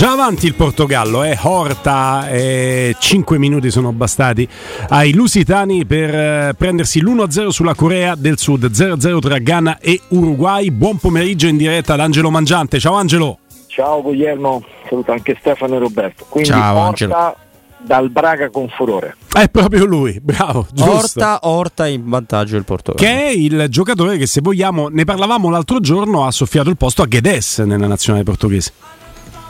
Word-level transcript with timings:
Già 0.00 0.12
avanti 0.12 0.46
il 0.46 0.54
Portogallo, 0.54 1.24
eh? 1.24 1.36
Horta, 1.42 2.26
eh, 2.30 2.96
5 2.98 3.36
minuti 3.36 3.70
sono 3.70 3.92
bastati 3.92 4.48
ai 4.88 5.12
lusitani 5.12 5.84
per 5.84 6.14
eh, 6.14 6.54
prendersi 6.56 7.02
l'1-0 7.02 7.48
sulla 7.48 7.74
Corea 7.74 8.14
del 8.14 8.38
Sud, 8.38 8.70
0-0 8.70 9.18
tra 9.18 9.36
Ghana 9.36 9.76
e 9.78 10.00
Uruguay. 10.08 10.70
Buon 10.70 10.96
pomeriggio 10.96 11.48
in 11.48 11.58
diretta 11.58 11.92
ad 11.92 12.00
Angelo 12.00 12.30
Mangiante. 12.30 12.78
Ciao 12.78 12.94
Angelo. 12.94 13.40
Ciao 13.66 14.00
Guglielmo, 14.00 14.64
saluto 14.88 15.12
anche 15.12 15.36
Stefano 15.38 15.76
e 15.76 15.78
Roberto. 15.80 16.24
Quindi 16.30 16.48
Ciao, 16.48 16.78
Horta 16.78 16.86
Angelo. 16.86 17.36
dal 17.76 18.08
Braga 18.08 18.48
con 18.48 18.68
furore. 18.70 19.16
È 19.30 19.50
proprio 19.50 19.84
lui, 19.84 20.18
bravo. 20.18 20.66
Giusto. 20.72 20.92
Orta, 20.94 21.38
Orta 21.42 21.86
in 21.86 22.08
vantaggio 22.08 22.56
il 22.56 22.64
Portogallo. 22.64 23.06
Che 23.06 23.22
è 23.26 23.28
il 23.28 23.66
giocatore 23.68 24.16
che, 24.16 24.26
se 24.26 24.40
vogliamo, 24.40 24.88
ne 24.88 25.04
parlavamo 25.04 25.50
l'altro 25.50 25.78
giorno, 25.78 26.24
ha 26.24 26.30
soffiato 26.30 26.70
il 26.70 26.78
posto 26.78 27.02
a 27.02 27.06
Guedes 27.06 27.58
nella 27.58 27.86
nazionale 27.86 28.24
portoghese. 28.24 28.72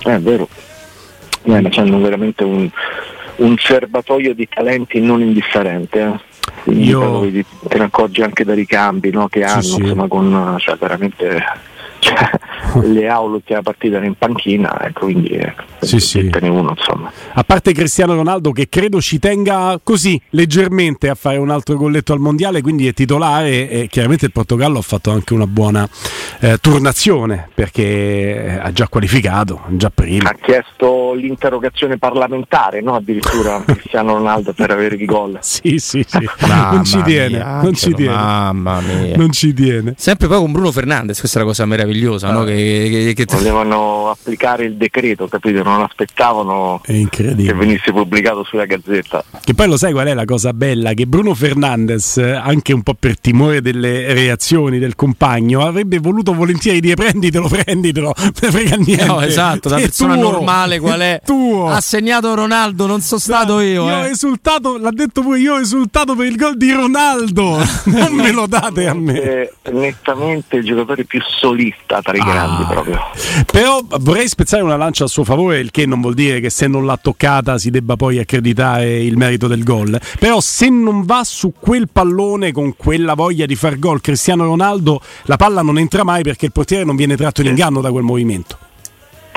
Eh, 0.04 0.14
È 0.14 0.18
vero. 0.20 0.48
Eh, 1.42 1.60
ma 1.60 1.68
hanno 1.76 2.00
veramente 2.00 2.44
un, 2.44 2.68
un 3.36 3.56
serbatoio 3.58 4.34
di 4.34 4.46
talenti 4.48 5.00
non 5.00 5.20
indifferente. 5.20 6.00
eh. 6.00 6.28
Quindi 6.64 6.88
Io- 6.88 7.20
ti- 7.30 7.44
te 7.68 7.78
ne 7.78 7.84
accorgi 7.84 8.22
anche 8.22 8.44
dai 8.44 8.56
ricambi 8.56 9.10
no, 9.10 9.28
che 9.28 9.42
hanno, 9.44 9.62
sì. 9.62 9.80
insomma, 9.80 10.06
con 10.08 10.56
cioè, 10.58 10.76
veramente 10.76 11.42
cioè, 12.00 12.30
le 12.82 13.08
aule 13.08 13.40
che 13.44 13.54
la 13.54 13.62
partita 13.62 13.96
era 13.96 14.06
in 14.06 14.14
panchina, 14.14 14.80
ecco, 14.86 15.06
quindi 15.06 15.28
eh, 15.30 15.54
Sì, 15.80 15.98
sì. 15.98 16.28
te 16.28 16.40
ne 16.40 16.48
uno, 16.48 16.74
insomma. 16.76 17.10
A 17.32 17.44
parte 17.44 17.72
Cristiano 17.72 18.14
Ronaldo 18.14 18.52
che 18.52 18.68
credo 18.68 19.00
ci 19.00 19.18
tenga 19.18 19.78
così 19.82 20.20
leggermente 20.30 21.08
a 21.08 21.14
fare 21.14 21.38
un 21.38 21.50
altro 21.50 21.76
golletto 21.76 22.12
al 22.12 22.20
mondiale, 22.20 22.60
quindi 22.60 22.86
è 22.86 22.92
titolare 22.92 23.68
e 23.68 23.88
chiaramente 23.88 24.26
il 24.26 24.32
Portogallo 24.32 24.78
ha 24.78 24.82
fatto 24.82 25.10
anche 25.10 25.32
una 25.34 25.46
buona 25.46 25.88
eh, 26.40 26.58
turnazione 26.60 27.48
perché 27.54 27.82
eh, 28.44 28.58
ha 28.58 28.72
già 28.72 28.88
qualificato, 28.88 29.62
già 29.70 29.90
prima. 29.90 30.30
Ha 30.30 30.34
chiesto 30.40 31.12
l'interrogazione 31.14 31.98
parlamentare, 31.98 32.80
no? 32.80 32.94
addirittura 32.94 33.62
Cristiano 33.66 34.14
Ronaldo 34.14 34.52
per 34.52 34.70
avere 34.70 34.94
il 34.96 35.04
gol. 35.04 35.38
Sì, 35.50 35.78
sì, 35.78 36.04
sì. 36.06 36.26
Mamma 36.46 36.70
non 36.70 36.84
ci 36.84 37.02
tiene, 37.02 37.36
mia, 37.36 37.60
non 37.60 37.74
ci 37.74 37.92
tiene. 37.92 38.14
Mamma 38.14 38.80
mia. 38.80 39.16
Non 39.16 39.30
ci 39.32 39.52
tiene. 39.52 39.94
Sempre 39.96 40.28
poi 40.28 40.38
con 40.38 40.52
Bruno 40.52 40.70
Fernandes, 40.70 41.18
questa 41.18 41.38
è 41.38 41.42
la 41.42 41.48
cosa 41.48 41.66
meravigliosa, 41.66 42.30
no? 42.30 42.44
Che, 42.44 42.52
che- 43.14 43.14
che- 43.14 43.36
Volevano 43.36 44.10
applicare 44.10 44.64
il 44.64 44.76
decreto, 44.76 45.28
capito? 45.28 45.62
Non 45.62 45.82
aspettavano 45.82 46.80
che 46.84 47.52
venisse 47.54 47.92
pubblicato 47.92 48.44
sulla 48.44 48.64
gazzetta. 48.66 49.24
Che 49.42 49.54
poi 49.54 49.68
lo 49.68 49.76
sai 49.76 49.92
qual 49.92 50.06
è 50.06 50.14
la 50.14 50.24
cosa 50.24 50.52
bella? 50.52 50.92
Che 50.92 51.06
Bruno 51.06 51.34
Fernandes, 51.34 52.18
anche 52.18 52.72
un 52.72 52.82
po' 52.82 52.94
per 52.98 53.18
timore 53.18 53.60
delle 53.62 54.12
reazioni 54.12 54.78
del 54.78 54.94
compagno, 54.96 55.64
avrebbe 55.64 55.98
voluto 55.98 56.34
volentieri 56.34 56.80
dire 56.80 56.94
prenditelo, 56.94 57.48
prenditelo, 57.48 58.12
non 58.18 58.32
frega 58.32 58.76
niente. 58.76 59.04
No, 59.04 59.20
esatto, 59.20 59.68
da 59.68 59.76
È 59.76 59.80
persona 59.82 60.14
tuo, 60.14 60.30
normale 60.30 60.78
qual 60.80 61.00
è? 61.00 61.20
tuo. 61.24 61.68
Ha 61.68 61.80
segnato 61.80 62.34
Ronaldo, 62.34 62.86
non 62.86 63.00
sono 63.00 63.20
stato 63.20 63.60
io. 63.60 63.86
Io 63.88 63.94
ho 63.96 64.04
eh. 64.04 64.10
esultato, 64.10 64.78
l'ha 64.78 64.90
detto 64.92 65.22
pure 65.22 65.38
io 65.38 65.54
ho 65.54 65.60
esultato 65.60 66.14
per 66.14 66.26
il 66.26 66.36
gol 66.36 66.56
di 66.56 66.72
Ronaldo. 66.72 67.58
non 67.86 68.12
me 68.12 68.32
lo 68.32 68.46
date 68.46 68.86
a 68.86 68.94
me. 68.94 69.48
Nettamente 69.70 70.56
il 70.56 70.64
giocatore 70.64 71.04
più 71.04 71.20
solista 71.22 72.00
tra 72.02 72.16
i 72.16 72.20
Ah. 72.20 72.24
grandi 72.24 72.49
proprio. 72.68 72.98
Però 73.50 73.80
vorrei 74.00 74.28
spezzare 74.28 74.62
una 74.62 74.76
lancia 74.76 75.04
a 75.04 75.06
suo 75.06 75.24
favore, 75.24 75.58
il 75.58 75.70
che 75.70 75.86
non 75.86 76.00
vuol 76.00 76.14
dire 76.14 76.40
che 76.40 76.50
se 76.50 76.66
non 76.66 76.86
l'ha 76.86 76.98
toccata 77.00 77.58
si 77.58 77.70
debba 77.70 77.96
poi 77.96 78.18
accreditare 78.18 79.02
il 79.02 79.16
merito 79.16 79.46
del 79.46 79.64
gol. 79.64 79.98
Però 80.18 80.40
se 80.40 80.68
non 80.68 81.04
va 81.04 81.22
su 81.24 81.52
quel 81.58 81.88
pallone 81.90 82.52
con 82.52 82.74
quella 82.76 83.14
voglia 83.14 83.46
di 83.46 83.56
far 83.56 83.78
gol 83.78 84.00
Cristiano 84.00 84.44
Ronaldo, 84.44 85.00
la 85.24 85.36
palla 85.36 85.62
non 85.62 85.78
entra 85.78 86.04
mai 86.04 86.22
perché 86.22 86.46
il 86.46 86.52
portiere 86.52 86.84
non 86.84 86.96
viene 86.96 87.16
tratto 87.16 87.40
in 87.40 87.48
inganno 87.48 87.80
da 87.80 87.90
quel 87.90 88.04
movimento. 88.04 88.69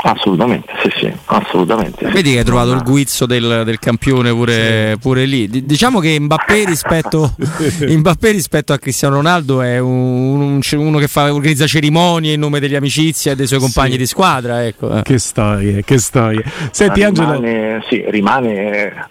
Assolutamente, 0.05 0.73
sì, 0.81 0.89
sì, 0.99 1.13
assolutamente. 1.27 2.05
Vedi 2.09 2.33
che 2.33 2.39
hai 2.39 2.43
trovato 2.43 2.73
il 2.73 2.81
guizzo 2.83 3.25
del, 3.25 3.61
del 3.63 3.79
campione 3.79 4.31
pure, 4.31 4.97
pure 4.99 5.23
lì. 5.25 5.47
D- 5.47 5.61
diciamo 5.63 5.99
che 6.01 6.19
Mbappé 6.19 6.65
rispetto, 6.65 7.33
Mbappé 7.87 8.31
rispetto 8.31 8.73
a 8.73 8.77
Cristiano 8.77 9.15
Ronaldo 9.15 9.61
è 9.61 9.79
un- 9.79 10.59
un- 10.61 10.77
uno 10.77 10.97
che 10.97 11.07
fa, 11.07 11.33
organizza 11.33 11.67
cerimonie 11.67 12.33
in 12.33 12.39
nome 12.41 12.59
degli 12.59 12.75
amicizie 12.75 13.31
e 13.31 13.35
dei 13.37 13.47
suoi 13.47 13.59
compagni 13.59 13.93
Sì. 13.93 13.97
di 13.99 14.05
squadra. 14.05 14.65
Ecco. 14.65 14.93
eh. 14.97 15.01
Che 15.03 15.17
storie, 15.19 15.83
che 15.85 15.97
storie. 15.97 16.43
Senti 16.71 17.01
Angelo, 17.01 17.31
rimane, 17.39 17.83
sì, 17.89 18.03
rimane 18.07 19.07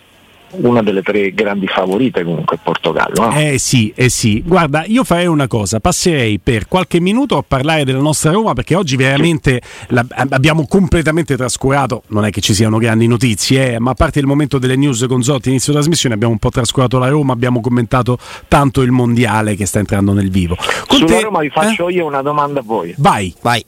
una 0.52 0.82
delle 0.82 1.02
tre 1.02 1.32
grandi 1.32 1.66
favorite 1.66 2.22
comunque 2.24 2.56
il 2.56 2.60
Portogallo. 2.62 3.26
no? 3.28 3.36
Eh 3.36 3.58
sì, 3.58 3.92
eh 3.94 4.08
sì. 4.08 4.42
Guarda, 4.44 4.84
io 4.86 5.04
farei 5.04 5.26
una 5.26 5.46
cosa, 5.46 5.80
passerei 5.80 6.38
per 6.38 6.68
qualche 6.68 7.00
minuto 7.00 7.36
a 7.36 7.44
parlare 7.46 7.84
della 7.84 8.00
nostra 8.00 8.30
Roma 8.32 8.52
perché 8.52 8.74
oggi 8.74 8.96
veramente 8.96 9.60
la- 9.88 10.04
abbiamo 10.30 10.66
completamente 10.66 11.36
trascurato, 11.36 12.02
non 12.08 12.24
è 12.24 12.30
che 12.30 12.40
ci 12.40 12.54
siano 12.54 12.78
grandi 12.78 13.06
notizie, 13.06 13.74
eh, 13.74 13.78
ma 13.78 13.92
a 13.92 13.94
parte 13.94 14.18
il 14.18 14.26
momento 14.26 14.58
delle 14.58 14.76
news 14.76 15.04
con 15.08 15.22
Zotti 15.22 15.48
inizio 15.48 15.72
trasmissione 15.72 16.14
abbiamo 16.14 16.32
un 16.32 16.38
po' 16.38 16.50
trascurato 16.50 16.98
la 16.98 17.08
Roma, 17.08 17.32
abbiamo 17.32 17.60
commentato 17.60 18.18
tanto 18.48 18.82
il 18.82 18.90
mondiale 18.90 19.56
che 19.56 19.66
sta 19.66 19.78
entrando 19.78 20.12
nel 20.12 20.30
vivo. 20.30 20.56
Con 20.86 20.98
Sulla 20.98 21.10
te- 21.16 21.20
Roma 21.22 21.40
vi 21.40 21.50
faccio 21.50 21.88
eh? 21.88 21.92
io 21.94 22.06
una 22.06 22.22
domanda 22.22 22.60
a 22.60 22.62
voi. 22.64 22.94
Vai. 22.98 23.34
Vai. 23.40 23.64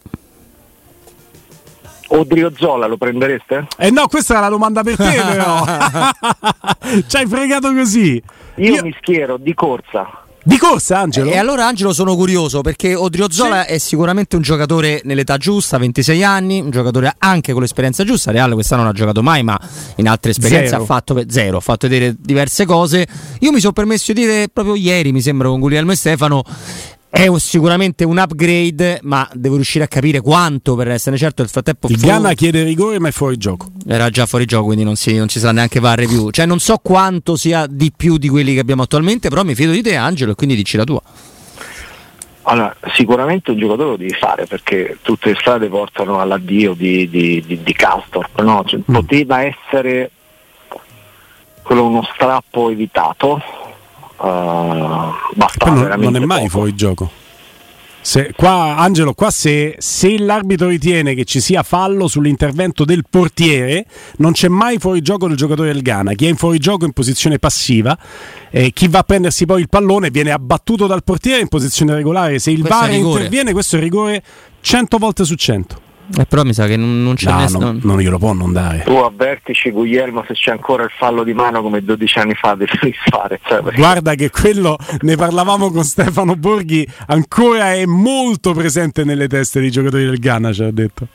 Odriozola 2.09 2.87
lo 2.87 2.97
prendereste? 2.97 3.67
Eh 3.79 3.91
no, 3.91 4.07
questa 4.09 4.35
era 4.35 4.43
la 4.43 4.49
domanda 4.49 4.83
per 4.83 4.97
te 4.97 5.23
però. 5.27 5.65
ci 7.07 7.17
hai 7.17 7.27
fregato 7.27 7.73
così. 7.73 8.23
Io, 8.57 8.75
Io- 8.75 8.83
mi 8.83 8.95
schiero 9.01 9.37
di 9.37 9.55
corsa. 9.55 10.19
Di 10.47 10.59
corsa 10.59 10.99
Angelo? 10.99 11.31
E 11.31 11.39
allora 11.39 11.67
Angelo 11.67 11.95
sono 11.95 12.15
curioso 12.15 12.61
perché 12.61 12.95
Odriozola 12.95 13.65
è 13.65 13.79
sicuramente 13.79 14.37
un 14.37 14.43
giocatore 14.43 15.01
nell'età 15.05 15.39
giusta, 15.39 15.79
26 15.79 16.23
anni, 16.23 16.61
un 16.61 16.69
giocatore 16.71 17.15
anche 17.17 17.53
con 17.55 17.63
l'esperienza 17.63 18.05
giusta. 18.05 18.31
Real 18.31 18.53
quest'anno 18.53 18.83
non 18.83 18.91
ha 18.91 18.95
giocato 18.95 19.23
mai, 19.23 19.43
ma 19.43 19.59
in 19.97 20.07
altre 20.07 20.33
esperienze 20.33 20.69
Zero. 20.69 20.83
ha 20.83 20.85
fatto 20.85 21.23
zero, 21.29 21.57
ha 21.57 21.61
fatto 21.61 21.89
vedere 21.89 22.15
diverse 22.19 22.67
cose. 22.67 23.07
Io 23.39 23.53
mi 23.53 23.61
sono 23.61 23.73
permesso 23.73 24.13
di 24.13 24.21
dire 24.21 24.49
proprio 24.53 24.75
ieri, 24.75 25.13
mi 25.13 25.23
sembra 25.23 25.49
con 25.49 25.61
Guglielmo 25.61 25.93
e 25.93 25.97
Stefano. 25.97 26.45
È 27.17 27.29
un- 27.29 27.39
sicuramente 27.39 28.03
un 28.05 28.19
upgrade, 28.19 28.99
ma 29.03 29.29
devo 29.35 29.55
riuscire 29.55 29.85
a 29.85 29.87
capire 29.89 30.21
quanto 30.21 30.75
per 30.75 30.89
essere 30.89 31.17
certo. 31.17 31.43
Nel 31.43 31.51
frattempo 31.51 31.87
Il 31.89 31.97
fu- 31.99 32.07
Ghana 32.07 32.33
chiede 32.35 32.65
rigore 32.65 32.99
ma 32.99 33.07
è 33.09 33.13
fuori 33.13 33.37
gioco. 33.37 33.69
era 33.87 34.11
già 34.11 34.27
fuori 34.27 34.47
gioco, 34.47 34.65
quindi 34.67 34.83
non, 34.83 34.97
si, 34.97 35.17
non 35.17 35.29
ci 35.29 35.39
sarà 35.39 35.53
neanche 35.53 35.79
fare 35.81 36.07
più. 36.07 36.31
Cioè, 36.31 36.45
non 36.45 36.59
so 36.59 36.79
quanto 36.83 37.37
sia 37.37 37.67
di 37.71 37.93
più 37.97 38.19
di 38.19 38.29
quelli 38.29 38.53
che 38.55 38.59
abbiamo 38.61 38.83
attualmente, 38.83 39.29
però 39.29 39.45
mi 39.45 39.55
fido 39.55 39.71
di 39.71 39.81
te, 39.83 39.95
Angelo, 39.95 40.33
e 40.33 40.35
quindi 40.35 40.57
dici 40.57 40.77
la 40.77 40.83
tua. 40.85 41.01
Allora, 42.47 42.75
sicuramente 42.95 43.53
un 43.53 43.59
giocatore 43.59 43.91
lo 43.91 43.97
devi 43.97 44.13
fare 44.15 44.47
perché 44.47 44.99
tutte 45.01 45.31
le 45.31 45.37
strade 45.39 45.69
portano 45.69 46.19
all'addio 46.21 46.75
di, 46.75 47.09
di, 47.09 47.43
di, 47.47 47.63
di 47.63 47.73
Castorp. 47.73 48.41
no? 48.43 48.65
Cioè, 48.67 48.81
Mm. 48.81 48.93
Poteva 48.93 49.43
essere 49.45 50.11
quello 51.63 51.87
uno 51.87 52.03
strappo 52.13 52.71
evitato. 52.71 53.41
Eh, 54.21 55.11
bastava 55.35 55.73
Poi 55.73 55.75
non, 55.75 56.01
non 56.01 56.17
è 56.17 56.25
mai 56.25 56.39
poco. 56.39 56.51
fuori 56.51 56.75
gioco. 56.75 57.11
Se, 58.01 58.33
qua, 58.37 58.77
Angelo, 58.77 59.15
qua 59.15 59.31
se, 59.31 59.77
se 59.79 60.19
l'arbitro 60.19 60.69
ritiene 60.69 61.15
che 61.15 61.25
ci 61.25 61.41
sia 61.41 61.63
fallo 61.63 62.07
sull'intervento 62.07 62.85
del 62.85 63.05
portiere, 63.09 63.87
non 64.19 64.33
c'è 64.33 64.49
mai 64.49 64.77
fuori 64.77 65.01
gioco 65.01 65.27
del 65.27 65.39
giocatore 65.39 65.73
del 65.73 65.81
Ghana. 65.81 66.13
Chi 66.13 66.27
è 66.27 66.29
in 66.29 66.37
fuori 66.37 66.59
gioco 66.59 66.85
in 66.85 66.93
posizione 66.93 67.39
passiva, 67.39 67.97
eh, 68.51 68.73
chi 68.73 68.89
va 68.89 68.99
a 68.99 69.05
prendersi 69.05 69.47
poi 69.47 69.63
il 69.63 69.71
pallone 69.71 70.11
viene 70.11 70.33
abbattuto 70.33 70.87
dal 70.87 71.03
portiere 71.03 71.41
in 71.41 71.49
posizione 71.49 71.95
regolare. 71.95 72.39
Se 72.39 72.51
il 72.51 72.61
Questo 72.61 72.79
VAR 72.79 72.93
interviene, 72.93 73.53
questo 73.53 73.79
è 73.79 73.81
rigore 73.81 74.23
100 74.61 74.99
volte 74.99 75.25
su 75.25 75.35
100. 75.35 75.84
Eh, 76.19 76.27
però 76.27 76.43
mi 76.45 76.53
sa 76.53 76.67
che 76.67 76.77
non, 76.77 77.03
non 77.03 77.15
c'è 77.15 77.31
No, 77.31 77.39
nessuno. 77.39 77.65
non, 77.67 77.81
non 77.83 77.99
glielo 78.01 78.19
può 78.19 78.33
non 78.33 78.53
dare. 78.53 78.83
Tu 78.85 78.93
avvertici 78.93 79.71
Guglielmo 79.71 80.23
se 80.27 80.35
c'è 80.35 80.51
ancora 80.51 80.83
il 80.85 80.91
fallo 80.97 81.25
di 81.25 81.33
mano 81.33 81.63
come 81.63 81.83
12 81.83 82.19
anni 82.19 82.35
fa 82.35 82.55
devi 82.55 82.71
fare. 83.09 83.41
Cioè, 83.43 83.63
perché- 83.63 83.79
Guarda 83.81 84.15
che 84.15 84.31
quello 84.31 84.77
ne 85.01 85.17
parlavamo 85.17 85.71
con 85.71 85.83
Stefano 85.85 86.37
Borghi, 86.37 86.87
ancora 87.07 87.73
è 87.73 87.85
molto 87.87 88.53
presente 88.53 89.05
nelle 89.05 89.29
teste 89.29 89.61
dei 89.61 89.71
giocatori 89.71 90.05
del 90.05 90.19
Ghana, 90.19 90.53
ci 90.53 90.63
ha 90.63 90.71
detto. 90.71 91.07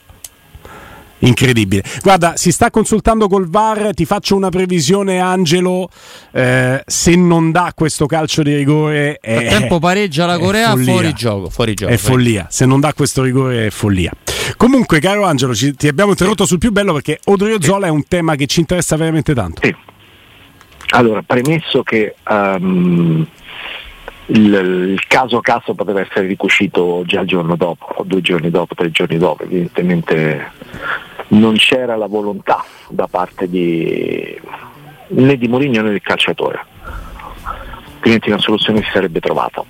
Incredibile. 1.20 1.84
Guarda, 2.02 2.38
si 2.38 2.52
sta 2.52 2.70
consultando 2.70 3.28
col 3.28 3.50
VAR, 3.50 3.94
ti 3.94 4.06
faccio 4.06 4.36
una 4.36 4.50
previsione 4.50 5.20
Angelo, 5.20 5.90
eh, 6.32 6.82
se 6.86 7.16
non 7.16 7.52
dà 7.52 7.74
questo 7.76 8.06
calcio 8.06 8.42
di 8.42 8.56
rigore 8.56 9.18
è, 9.20 9.38
Nel 9.40 9.48
tempo 9.50 9.80
pareggia 9.80 10.26
la 10.26 10.38
Corea 10.40 10.76
fuori 10.78 11.14
gioco. 11.14 11.50
Fuori 11.50 11.74
gioco 11.74 11.92
È 11.92 11.98
fuori- 11.98 12.24
follia, 12.24 12.48
se 12.50 12.66
non 12.66 12.80
dà 12.80 12.94
questo 12.94 13.22
rigore 13.22 13.68
è 13.68 13.70
follia. 13.70 14.12
Comunque, 14.56 15.00
caro 15.00 15.26
Angelo, 15.26 15.54
ci- 15.54 15.76
ti 15.76 15.88
abbiamo 15.88 16.12
interrotto 16.12 16.46
sul 16.46 16.58
più 16.58 16.72
bello 16.72 16.94
perché 16.94 17.20
Odriozola 17.26 17.88
è 17.88 17.90
un 17.90 18.06
tema 18.08 18.36
che 18.36 18.46
ci 18.46 18.62
interessa 18.62 18.96
veramente 18.96 19.34
tanto. 19.34 19.62
Sì. 19.64 19.76
Allora, 20.92 21.22
premesso 21.22 21.84
che 21.84 22.16
ehm, 22.28 23.28
il, 24.28 24.54
il 24.94 25.04
caso 25.08 25.40
caso 25.40 25.74
poteva 25.76 26.02
essere 26.02 26.26
ricucito 26.28 27.04
già 27.06 27.22
il 27.22 27.28
giorno 27.28 27.56
dopo, 27.56 27.86
o 27.98 28.04
due 28.04 28.22
giorni 28.22 28.50
dopo, 28.50 28.74
tre 28.74 28.90
giorni 28.90 29.18
dopo, 29.18 29.44
evidentemente 29.44 30.52
non 31.30 31.56
c'era 31.56 31.96
la 31.96 32.08
volontà 32.08 32.64
da 32.88 33.08
parte 33.08 33.50
di, 33.50 34.40
né 35.08 35.38
di 35.38 35.48
Mourinho 35.48 35.82
né 35.82 35.90
del 35.90 36.02
calciatore, 36.02 36.66
altrimenti 37.96 38.30
una 38.30 38.40
soluzione 38.40 38.82
si 38.82 38.90
sarebbe 38.92 39.20
trovata. 39.20 39.64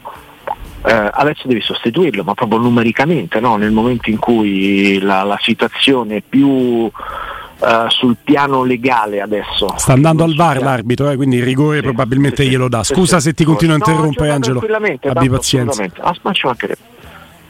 Eh, 0.85 1.09
adesso 1.11 1.47
devi 1.47 1.61
sostituirlo, 1.61 2.23
ma 2.23 2.33
proprio 2.33 2.59
numericamente, 2.59 3.39
no? 3.39 3.57
nel 3.57 3.71
momento 3.71 4.09
in 4.09 4.17
cui 4.17 4.99
la, 4.99 5.23
la 5.23 5.37
situazione 5.41 6.17
è 6.17 6.23
più 6.27 6.89
Uh, 7.61 7.89
sul 7.89 8.15
piano 8.23 8.63
legale 8.63 9.19
adesso. 9.19 9.67
Sta 9.75 9.91
andando 9.91 10.23
al 10.23 10.33
VAR 10.33 10.61
l'arbitro, 10.61 11.09
eh, 11.09 11.17
quindi 11.17 11.35
il 11.35 11.43
rigore 11.43 11.79
sì, 11.79 11.83
probabilmente 11.83 12.43
sì, 12.43 12.51
glielo 12.51 12.69
dà. 12.69 12.83
Scusa 12.83 13.19
se 13.19 13.33
ti 13.33 13.43
continuo 13.43 13.73
a 13.73 13.79
interrompere, 13.79 14.29
Angelo. 14.29 14.61
Abbi 15.01 15.29
pazienza. 15.29 15.83
Ah, 15.97 16.15
ma 16.21 16.31
ci 16.31 16.45
mancherebbe. 16.45 16.79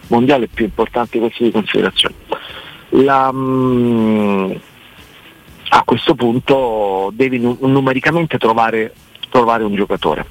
Mondiale 0.08 0.48
più 0.48 0.66
importante 0.66 1.20
di 1.20 1.20
queste 1.20 1.52
considerazioni. 1.52 2.16
La, 2.90 3.32
mm, 3.32 4.52
a 5.70 5.84
questo 5.84 6.16
punto 6.16 7.12
devi 7.14 7.38
nu- 7.38 7.58
numericamente 7.62 8.38
trovare, 8.38 8.94
trovare, 9.30 9.64
un 9.64 9.76
giocatore. 9.76 10.26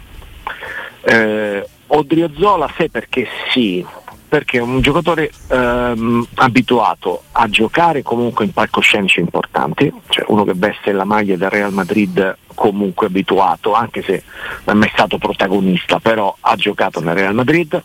Eh, 1.02 1.66
Odriozola 1.86 2.70
sai 2.76 2.90
perché 2.90 3.26
sì, 3.50 3.84
perché 4.28 4.58
è 4.58 4.60
un 4.60 4.80
giocatore 4.82 5.30
ehm, 5.48 6.26
abituato 6.34 7.22
a 7.32 7.48
giocare 7.48 8.02
comunque 8.02 8.44
in 8.44 8.52
palcoscenici 8.52 9.20
importanti, 9.20 9.90
cioè 10.08 10.26
uno 10.28 10.44
che 10.44 10.52
veste 10.54 10.92
la 10.92 11.04
maglia 11.04 11.36
del 11.36 11.48
Real 11.48 11.72
Madrid 11.72 12.36
comunque 12.54 13.06
abituato, 13.06 13.72
anche 13.72 14.02
se 14.02 14.22
non 14.64 14.76
è 14.76 14.78
mai 14.78 14.90
stato 14.92 15.16
protagonista, 15.16 15.98
però 15.98 16.34
ha 16.40 16.56
giocato 16.56 17.00
nel 17.00 17.14
Real 17.14 17.34
Madrid, 17.34 17.82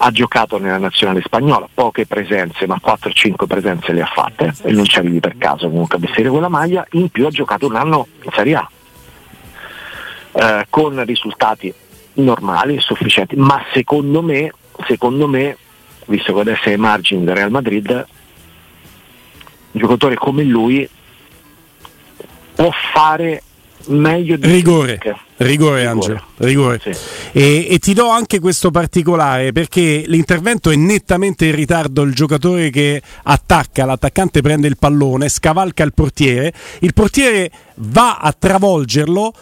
ha 0.00 0.10
giocato 0.10 0.58
nella 0.58 0.78
nazionale 0.78 1.20
spagnola, 1.22 1.68
poche 1.72 2.06
presenze, 2.06 2.66
ma 2.66 2.80
4-5 2.82 3.46
presenze 3.46 3.92
le 3.92 4.02
ha 4.02 4.06
fatte 4.06 4.54
e 4.62 4.72
non 4.72 4.84
ci 4.84 4.98
arrivi 4.98 5.18
per 5.18 5.36
caso 5.38 5.68
comunque 5.68 5.96
a 5.96 6.00
vestire 6.00 6.28
quella 6.28 6.48
maglia, 6.48 6.86
in 6.92 7.08
più 7.08 7.26
ha 7.26 7.30
giocato 7.30 7.66
un 7.66 7.74
anno 7.74 8.06
in 8.22 8.30
Serie 8.32 8.54
A, 8.54 8.70
eh, 10.32 10.66
con 10.70 11.04
risultati 11.04 11.72
normali 12.14 12.76
e 12.76 12.80
sufficienti, 12.80 13.34
ma 13.36 13.60
secondo 13.72 14.22
me, 14.22 14.52
secondo 14.86 15.26
me, 15.26 15.56
visto 16.06 16.32
che 16.32 16.40
adesso 16.40 16.68
è 16.68 16.72
ai 16.72 16.78
margini 16.78 17.24
del 17.24 17.34
Real 17.34 17.50
Madrid, 17.50 18.06
un 19.72 19.80
giocatore 19.80 20.14
come 20.14 20.44
lui 20.44 20.88
può 22.54 22.70
fare 22.92 23.42
meglio 23.88 24.36
di 24.36 24.50
rigore, 24.50 24.98
rigore, 24.98 25.16
rigore. 25.36 25.86
Angelo, 25.86 26.22
rigore. 26.36 26.80
Sì. 26.80 26.90
E, 27.32 27.66
e, 27.70 27.78
ti 27.78 27.94
do 27.94 28.08
anche 28.08 28.40
questo 28.40 28.70
particolare 28.70 29.52
perché 29.52 30.04
l'intervento 30.06 30.70
è 30.70 30.76
nettamente 30.76 31.46
in 31.46 31.54
ritardo, 31.54 32.02
il 32.02 32.14
giocatore 32.14 32.70
che 32.70 33.02
attacca, 33.22 33.84
l'attaccante 33.84 34.40
prende 34.40 34.68
il 34.68 34.76
pallone, 34.78 35.28
scavalca 35.28 35.82
il 35.84 35.94
portiere, 35.94 36.52
il 36.80 36.94
portiere 36.94 37.50
va 37.76 38.18
a 38.18 38.34
travolgerlo 38.36 39.32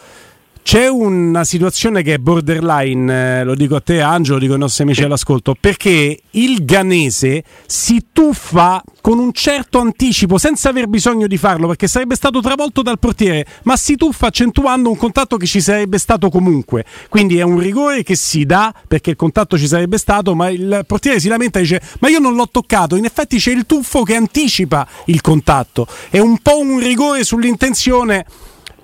c'è 0.67 0.89
una 0.89 1.45
situazione 1.45 2.03
che 2.03 2.15
è 2.15 2.19
borderline, 2.19 3.39
eh, 3.39 3.45
lo 3.45 3.55
dico 3.55 3.77
a 3.77 3.81
te 3.81 4.01
Angelo, 4.01 4.35
lo 4.35 4.41
dico 4.41 4.55
ai 4.55 4.59
nostri 4.59 4.83
amici 4.83 5.05
all'ascolto, 5.05 5.55
perché 5.55 6.23
il 6.29 6.65
ganese 6.65 7.45
si 7.67 8.07
tuffa 8.13 8.83
con 9.01 9.21
un 9.21 9.33
certo 9.33 9.79
anticipo, 9.79 10.39
senza 10.39 10.71
aver 10.71 10.89
bisogno 10.89 11.29
di 11.29 11.37
farlo, 11.37 11.69
perché 11.69 11.87
sarebbe 11.87 12.17
stato 12.17 12.41
travolto 12.41 12.83
dal 12.83 12.99
portiere, 12.99 13.47
ma 13.63 13.77
si 13.77 13.95
tuffa 13.95 14.27
accentuando 14.27 14.91
un 14.91 14.97
contatto 14.97 15.37
che 15.37 15.47
ci 15.47 15.61
sarebbe 15.61 15.99
stato 15.99 16.31
comunque. 16.31 16.85
Quindi 17.09 17.39
è 17.39 17.43
un 17.43 17.61
rigore 17.61 18.03
che 18.03 18.17
si 18.17 18.45
dà 18.45 18.75
perché 18.89 19.11
il 19.11 19.17
contatto 19.17 19.57
ci 19.57 19.69
sarebbe 19.69 19.99
stato, 19.99 20.35
ma 20.35 20.49
il 20.49 20.83
portiere 20.85 21.21
si 21.21 21.29
lamenta 21.29 21.61
e 21.61 21.63
dice 21.63 21.81
ma 22.01 22.09
io 22.09 22.19
non 22.19 22.35
l'ho 22.35 22.49
toccato, 22.51 22.97
in 22.97 23.05
effetti 23.05 23.39
c'è 23.39 23.53
il 23.53 23.67
tuffo 23.67 24.03
che 24.03 24.17
anticipa 24.17 24.85
il 25.05 25.21
contatto. 25.21 25.87
È 26.11 26.19
un 26.19 26.39
po' 26.39 26.59
un 26.59 26.81
rigore 26.81 27.23
sull'intenzione 27.23 28.27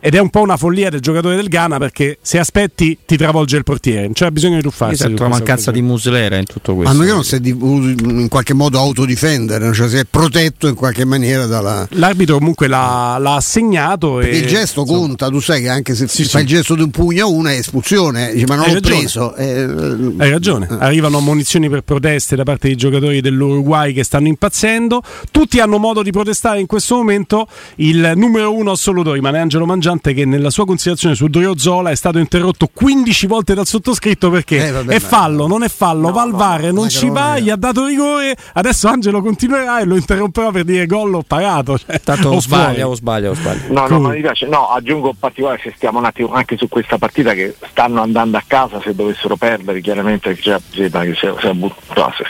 ed 0.04 0.16
è 0.16 0.18
un 0.18 0.30
po' 0.30 0.40
una 0.40 0.56
follia 0.56 0.90
del 0.90 0.98
giocatore 0.98 1.36
del 1.36 1.46
Ghana 1.46 1.78
perché 1.78 2.18
se 2.20 2.40
aspetti 2.40 2.98
ti 3.06 3.16
travolge 3.16 3.56
il 3.56 3.62
portiere, 3.62 4.02
non 4.02 4.14
c'è 4.14 4.28
bisogno 4.30 4.56
di 4.56 4.62
tuffarsi. 4.62 5.04
Esatto, 5.04 5.22
la 5.22 5.28
mancanza 5.28 5.70
di 5.70 5.80
muslera 5.80 6.38
in 6.38 6.44
tutto 6.44 6.74
questo. 6.74 6.96
Ma 6.96 7.04
non 7.04 7.22
si 7.22 7.36
è 7.36 7.40
in 7.40 8.26
qualche 8.28 8.52
modo 8.52 8.80
autodifendere, 8.80 9.72
cioè 9.72 9.88
si 9.88 9.98
è 9.98 10.04
protetto 10.04 10.66
in 10.66 10.74
qualche 10.74 11.04
maniera 11.04 11.46
dalla... 11.46 11.86
L'arbitro 11.90 12.38
comunque 12.38 12.66
l'ha, 12.66 13.16
l'ha 13.20 13.36
assegnato. 13.36 14.18
E, 14.20 14.38
il 14.38 14.48
gesto 14.48 14.84
conta, 14.84 15.28
tu 15.28 15.38
sai 15.38 15.60
che 15.60 15.68
anche 15.68 15.94
se 15.94 16.08
sì, 16.08 16.24
fai 16.24 16.44
sì. 16.44 16.50
il 16.50 16.56
gesto 16.56 16.74
di 16.74 16.82
un 16.82 16.90
pugno 16.90 17.26
a 17.26 17.28
uno 17.28 17.50
è 17.50 17.58
espulsione, 17.58 18.32
dice, 18.32 18.46
ma 18.48 18.56
non 18.56 18.64
Hai 18.64 18.72
l'ho 18.72 18.80
ragione. 18.80 18.98
preso. 18.98 19.34
Eh, 19.36 20.14
Hai 20.18 20.30
ragione, 20.30 20.66
eh. 20.68 20.76
arrivano 20.80 21.20
munizioni 21.20 21.68
per 21.68 21.82
proteste 21.82 22.34
da 22.34 22.42
parte 22.42 22.66
dei 22.66 22.76
giocatori 22.76 23.20
dell'Uruguay 23.20 23.92
che 23.92 24.02
stanno 24.02 24.26
impazzendo, 24.26 25.00
tutti 25.30 25.60
hanno 25.60 25.78
modo 25.78 26.02
di 26.02 26.10
protestare 26.10 26.58
in 26.58 26.66
questo 26.66 26.96
momento, 26.96 27.46
il 27.76 28.14
numero 28.16 28.52
uno 28.52 28.72
assoluto 28.72 29.12
rimane 29.12 29.38
Angelo 29.38 29.64
Mangiani 29.64 29.90
Mangiante 29.92 30.14
che 30.14 30.24
nella 30.24 30.50
sua 30.50 30.64
considerazione 30.64 31.14
su 31.14 31.28
Zola 31.56 31.90
è 31.90 31.94
stato 31.94 32.18
interrotto 32.18 32.68
15 32.72 33.26
volte 33.26 33.54
dal 33.54 33.66
sottoscritto 33.66 34.30
perché 34.30 34.66
eh, 34.66 34.70
vabbè, 34.70 34.94
è 34.94 34.98
fallo, 35.00 35.46
non 35.46 35.62
è 35.62 35.68
fallo, 35.68 36.08
no, 36.08 36.12
va 36.12 36.22
al 36.22 36.32
VAR, 36.32 36.72
non 36.72 36.88
ci 36.88 37.10
va, 37.10 37.38
gli 37.38 37.50
ha 37.50 37.56
dato 37.56 37.84
rigore, 37.86 38.34
adesso 38.54 38.88
Angelo 38.88 39.20
continuerà 39.20 39.80
e 39.80 39.84
lo 39.84 39.96
interromperà 39.96 40.50
per 40.50 40.64
dire 40.64 40.86
gol 40.86 41.14
o 41.14 41.22
parato. 41.22 41.78
Cioè, 41.78 42.00
Tanto 42.00 42.30
o 42.30 42.40
sbaglia, 42.40 42.88
o 42.88 42.94
sbaglia, 42.94 43.30
o 43.30 43.34
sbaglia. 43.34 43.66
No, 43.68 43.86
no, 43.86 44.00
ma 44.00 44.08
mi 44.10 44.20
piace. 44.20 44.46
No, 44.46 44.68
aggiungo 44.68 45.08
in 45.08 45.18
particolare 45.18 45.60
se 45.62 45.72
stiamo 45.76 45.98
un 45.98 46.04
attimo 46.06 46.32
anche 46.32 46.56
su 46.56 46.68
questa 46.68 46.98
partita 46.98 47.34
che 47.34 47.54
stanno 47.68 48.00
andando 48.00 48.36
a 48.36 48.44
casa 48.46 48.80
se 48.80 48.94
dovessero 48.94 49.36
perdere, 49.36 49.80
chiaramente 49.80 50.36
cioè, 50.36 50.58
se, 50.70 50.90
se, 50.90 51.14
se, 51.14 51.34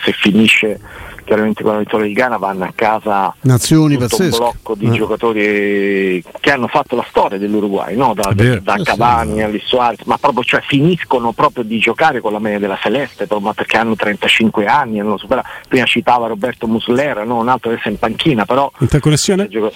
se 0.04 0.12
finisce 0.12 0.80
chiaramente 1.24 1.62
con 1.62 1.72
la 1.72 1.78
vittoria 1.78 2.06
di 2.06 2.12
Ghana 2.12 2.36
vanno 2.36 2.64
a 2.64 2.72
casa 2.74 3.34
Nazioni 3.42 3.96
tutto 3.96 4.22
un 4.22 4.30
blocco 4.30 4.74
di 4.74 4.86
eh. 4.86 4.90
giocatori 4.90 6.24
che 6.40 6.50
hanno 6.50 6.68
fatto 6.68 6.96
la 6.96 7.04
storia 7.08 7.38
dell'Uruguay, 7.38 7.96
no? 7.96 8.14
da, 8.14 8.32
da, 8.32 8.58
da 8.60 8.74
eh 8.76 8.82
Cavani 8.82 9.36
sì. 9.36 9.42
agli 9.42 9.62
Suarez, 9.64 10.00
ma 10.04 10.18
proprio 10.18 10.44
cioè, 10.44 10.60
finiscono 10.66 11.32
proprio 11.32 11.64
di 11.64 11.78
giocare 11.78 12.20
con 12.20 12.32
la 12.32 12.38
media 12.38 12.58
della 12.58 12.78
Celeste, 12.80 13.26
ma 13.40 13.52
perché 13.52 13.76
hanno 13.76 13.94
35 13.94 14.66
anni, 14.66 15.00
hanno 15.00 15.16
superato. 15.16 15.48
prima 15.68 15.84
citava 15.84 16.26
Roberto 16.26 16.66
Muslera, 16.66 17.24
no? 17.24 17.38
un 17.38 17.48
altro 17.48 17.70
adesso 17.70 17.88
in 17.88 17.98
panchina, 17.98 18.44
però... 18.44 18.70
Interconnessione? 18.78 19.48
Gioco- 19.48 19.72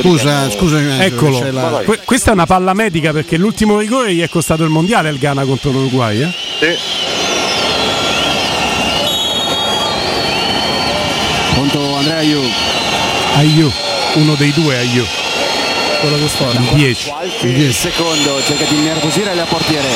scusa, 0.00 0.38
hanno... 0.38 0.50
scusa, 0.50 1.04
eccolo. 1.04 1.50
La... 1.50 1.82
Que- 1.84 2.00
questa 2.04 2.30
è 2.30 2.34
una 2.34 2.46
palla 2.46 2.74
medica 2.74 3.12
perché 3.12 3.36
l'ultimo 3.36 3.78
rigore 3.78 4.14
gli 4.14 4.20
è 4.20 4.28
costato 4.28 4.64
il 4.64 4.70
mondiale 4.70 5.08
al 5.08 5.18
Ghana 5.18 5.44
contro 5.44 5.70
l'Uruguay. 5.70 6.22
Eh? 6.22 6.30
Sì. 6.58 7.19
Andrea 11.60 12.16
Ayu. 12.16 12.40
Ayu, 13.36 13.70
uno 14.14 14.34
dei 14.34 14.50
due 14.52 14.78
Ayu. 14.78 15.06
Quello 16.00 16.16
che 16.16 16.28
sfora. 16.28 16.58
10. 16.72 17.12
Il 17.42 17.74
secondo 17.74 18.42
cerca 18.42 18.64
di 18.64 18.76
innervosire 18.76 19.34
la 19.34 19.44
portiere. 19.44 19.88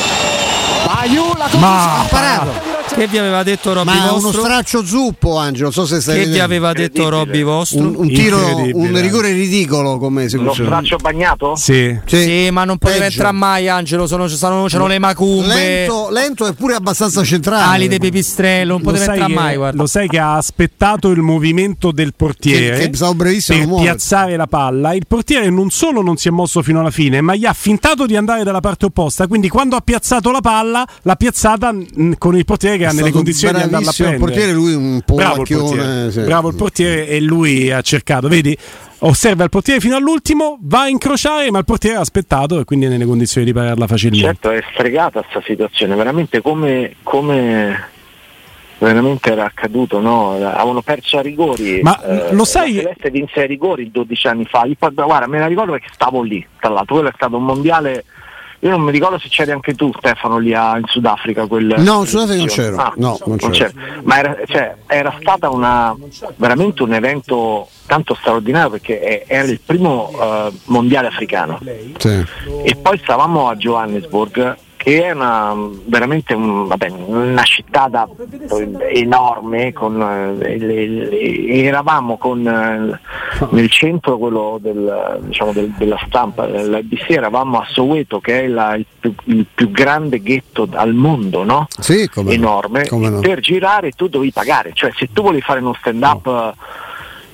Ayu 0.85 1.33
la 1.35 1.49
Ma 1.57 2.01
ha 2.01 2.03
parato. 2.03 2.74
Che 2.87 3.07
vi 3.07 3.17
aveva 3.17 3.43
detto 3.43 3.73
Robby 3.73 3.89
Ma 3.89 4.11
Vostro? 4.11 4.29
uno 4.29 4.39
straccio 4.39 4.85
zuppo, 4.85 5.37
Angelo. 5.37 5.71
So 5.71 5.85
se 5.85 5.99
stai 5.99 6.23
che 6.23 6.29
vi 6.29 6.39
aveva 6.39 6.71
detto 6.71 7.09
Robby 7.09 7.43
Vostro? 7.43 7.79
Un, 7.79 7.95
un 7.97 8.07
tiro, 8.07 8.37
un 8.73 9.01
rigore 9.01 9.31
ridicolo 9.31 9.97
come 9.97 10.23
esecuzione. 10.23 10.69
Uno 10.69 10.77
straccio 10.77 10.97
bagnato? 10.97 11.55
Sì. 11.55 11.99
Sì, 12.05 12.21
sì 12.23 12.49
ma 12.51 12.63
non 12.63 12.77
poteva 12.77 13.05
entrare 13.05 13.33
mai, 13.33 13.67
Angelo. 13.67 14.07
Sono, 14.07 14.27
sono, 14.27 14.65
c'erano 14.67 14.87
le 14.87 14.99
macumbe. 14.99 15.53
Lento, 15.53 16.09
lento 16.09 16.47
e 16.47 16.53
pure 16.53 16.75
abbastanza 16.75 17.23
centrale. 17.23 17.63
Ali 17.63 17.87
de 17.87 17.97
Pipistrello, 17.97 18.73
non 18.73 18.81
poteva 18.81 19.05
entrare 19.05 19.33
mai. 19.33 19.55
Guarda. 19.57 19.77
Lo 19.77 19.87
sai 19.87 20.07
che 20.07 20.19
ha 20.19 20.35
aspettato 20.37 21.09
il 21.09 21.21
movimento 21.21 21.91
del 21.91 22.13
portiere 22.15 22.77
che, 22.77 22.89
che 22.89 22.97
per 22.97 23.67
piazzare 23.81 24.37
la 24.37 24.47
palla. 24.47 24.93
Il 24.93 25.05
portiere 25.07 25.49
non 25.49 25.69
solo 25.69 26.01
non 26.01 26.17
si 26.17 26.27
è 26.29 26.31
mosso 26.31 26.61
fino 26.61 26.79
alla 26.79 26.91
fine, 26.91 27.19
ma 27.21 27.35
gli 27.35 27.45
ha 27.45 27.53
fintato 27.53 28.05
di 28.05 28.15
andare 28.15 28.43
dalla 28.43 28.61
parte 28.61 28.85
opposta. 28.85 29.27
Quindi 29.27 29.49
quando 29.49 29.75
ha 29.75 29.81
piazzato 29.81 30.31
la 30.31 30.41
palla, 30.41 30.87
l'ha 31.01 31.15
piazzata 31.15 31.75
con 32.17 32.37
il 32.37 32.45
portiere 32.45 32.74
che 32.77 32.85
ha 32.85 32.91
nelle 32.91 33.11
condizioni 33.11 33.61
andarla 33.61 33.89
a 33.89 33.93
prendere. 33.93 34.17
Il 34.17 34.23
portiere 34.23 34.51
lui 34.53 34.73
un 34.73 35.01
po' 35.05 35.15
bravo 35.15 35.41
il 35.41 35.47
portiere, 35.47 36.11
sì. 36.11 36.21
bravo 36.21 36.49
il 36.49 36.55
portiere 36.55 37.07
e 37.07 37.21
lui 37.21 37.71
ha 37.71 37.81
cercato, 37.81 38.27
vedi? 38.27 38.57
Osserva 38.99 39.43
il 39.43 39.49
portiere 39.49 39.79
fino 39.79 39.95
all'ultimo, 39.95 40.57
va 40.61 40.81
a 40.81 40.87
incrociare, 40.87 41.51
ma 41.51 41.59
il 41.59 41.65
portiere 41.65 41.97
ha 41.97 41.99
aspettato 41.99 42.59
e 42.59 42.63
quindi 42.63 42.85
è 42.85 42.89
nelle 42.89 43.05
condizioni 43.05 43.45
di 43.45 43.53
pararla 43.53 43.87
facilmente. 43.87 44.25
Certo, 44.25 44.51
è 44.51 44.63
stregata 44.73 45.21
questa 45.21 45.41
situazione, 45.45 45.95
veramente 45.95 46.41
come, 46.41 46.95
come 47.03 47.93
veramente 48.77 49.31
era 49.31 49.45
accaduto, 49.45 49.99
no? 49.99 50.33
avevano 50.33 50.81
perso 50.81 51.17
a 51.17 51.21
rigori. 51.21 51.81
Ma 51.81 52.01
eh, 52.01 52.33
lo 52.33 52.45
sai? 52.45 52.75
Celeste 52.75 53.09
vinse 53.09 53.43
a 53.43 53.45
rigori 53.45 53.91
12 53.91 54.27
anni 54.27 54.45
fa. 54.45 54.65
Io, 54.65 54.75
guarda, 54.77 55.27
me 55.27 55.39
la 55.39 55.47
ricordo 55.47 55.71
perché 55.73 55.89
stavo 55.91 56.21
lì, 56.21 56.45
tra 56.59 56.69
l'altro, 56.69 56.95
quello 56.95 57.09
è 57.09 57.13
stato 57.15 57.37
un 57.37 57.45
mondiale 57.45 58.05
io 58.65 58.71
non 58.71 58.81
mi 58.81 58.89
ricordo 58.89 59.19
se 59.19 59.29
c'eri 59.29 59.51
anche 59.51 59.75
tu, 59.75 59.91
Stefano, 59.95 60.39
lì 60.39 60.51
a, 60.51 60.75
in 60.75 60.85
Sudafrica. 60.87 61.45
Quel, 61.45 61.75
no, 61.77 61.99
in 61.99 62.07
Sudafrica 62.07 62.35
non 62.35 62.47
c'ero. 62.47 62.77
Ah, 62.77 62.93
no, 62.95 63.19
non 63.25 63.37
c'ero. 63.37 63.51
c'ero. 63.51 63.71
Ma 64.01 64.17
era, 64.17 64.37
cioè, 64.47 64.75
era 64.87 65.15
stata 65.21 65.51
una, 65.51 65.95
veramente 66.37 66.81
un 66.81 66.93
evento 66.95 67.67
tanto 67.85 68.15
straordinario 68.15 68.71
perché 68.71 69.23
era 69.27 69.47
il 69.47 69.59
primo 69.63 70.09
uh, 70.09 70.51
mondiale 70.65 71.09
africano. 71.09 71.59
Sì. 71.97 72.25
E 72.63 72.75
poi 72.75 72.97
stavamo 72.97 73.49
a 73.49 73.55
Johannesburg 73.55 74.57
che 74.85 75.03
è 75.03 75.09
una, 75.09 75.55
veramente 75.85 76.35
un, 76.35 76.67
vabbè, 76.67 76.91
una 77.07 77.41
città 77.41 77.87
da, 77.87 78.07
enorme, 78.93 79.73
con, 79.73 79.99
eh, 79.99 80.57
le, 80.59 80.87
le, 80.87 81.47
eravamo 81.63 82.19
con, 82.19 82.47
eh, 82.47 82.99
nel 83.49 83.71
centro 83.71 84.59
del, 84.61 85.21
diciamo, 85.23 85.53
del, 85.53 85.73
della 85.75 85.99
stampa, 86.05 86.45
l'ABC, 86.45 87.09
eravamo 87.09 87.61
a 87.61 87.65
Soweto 87.67 88.19
che 88.19 88.43
è 88.43 88.47
la, 88.47 88.75
il, 88.75 88.85
più, 88.99 89.11
il, 89.23 89.47
più, 89.51 89.71
grande 89.71 90.21
ghetto 90.21 90.67
al 90.71 90.93
mondo, 90.93 91.43
no? 91.43 91.65
Sì, 91.79 92.07
enorme, 92.27 92.87
no. 92.91 93.21
per 93.21 93.39
girare 93.39 93.89
tu 93.89 94.07
dovevi 94.07 94.31
pagare, 94.31 94.73
cioè 94.75 94.91
se 94.95 95.09
tu 95.11 95.23
volevi 95.23 95.41
fare 95.41 95.61
uno 95.61 95.73
stand 95.79 96.03
up 96.03 96.27
no. 96.27 96.55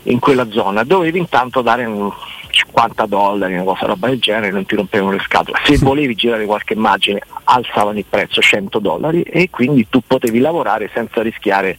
in 0.03 0.19
quella 0.19 0.49
zona 0.49 0.85
dovevi 0.85 1.19
intanto 1.19 1.61
dare 1.61 1.83
un 1.83 2.09
50 2.51 3.05
dollari, 3.05 3.53
una 3.53 3.63
cosa 3.63 3.85
roba 3.87 4.07
del 4.07 4.19
genere, 4.19 4.51
non 4.51 4.65
ti 4.65 4.75
rompevano 4.75 5.11
le 5.11 5.21
scatole. 5.25 5.57
Se 5.65 5.77
volevi 5.77 6.13
girare 6.15 6.45
qualche 6.45 6.73
immagine 6.73 7.21
alzavano 7.43 7.97
il 7.97 8.05
prezzo 8.07 8.39
100 8.41 8.79
dollari 8.79 9.21
e 9.23 9.49
quindi 9.49 9.87
tu 9.89 10.01
potevi 10.05 10.39
lavorare 10.39 10.89
senza 10.93 11.21
rischiare 11.21 11.77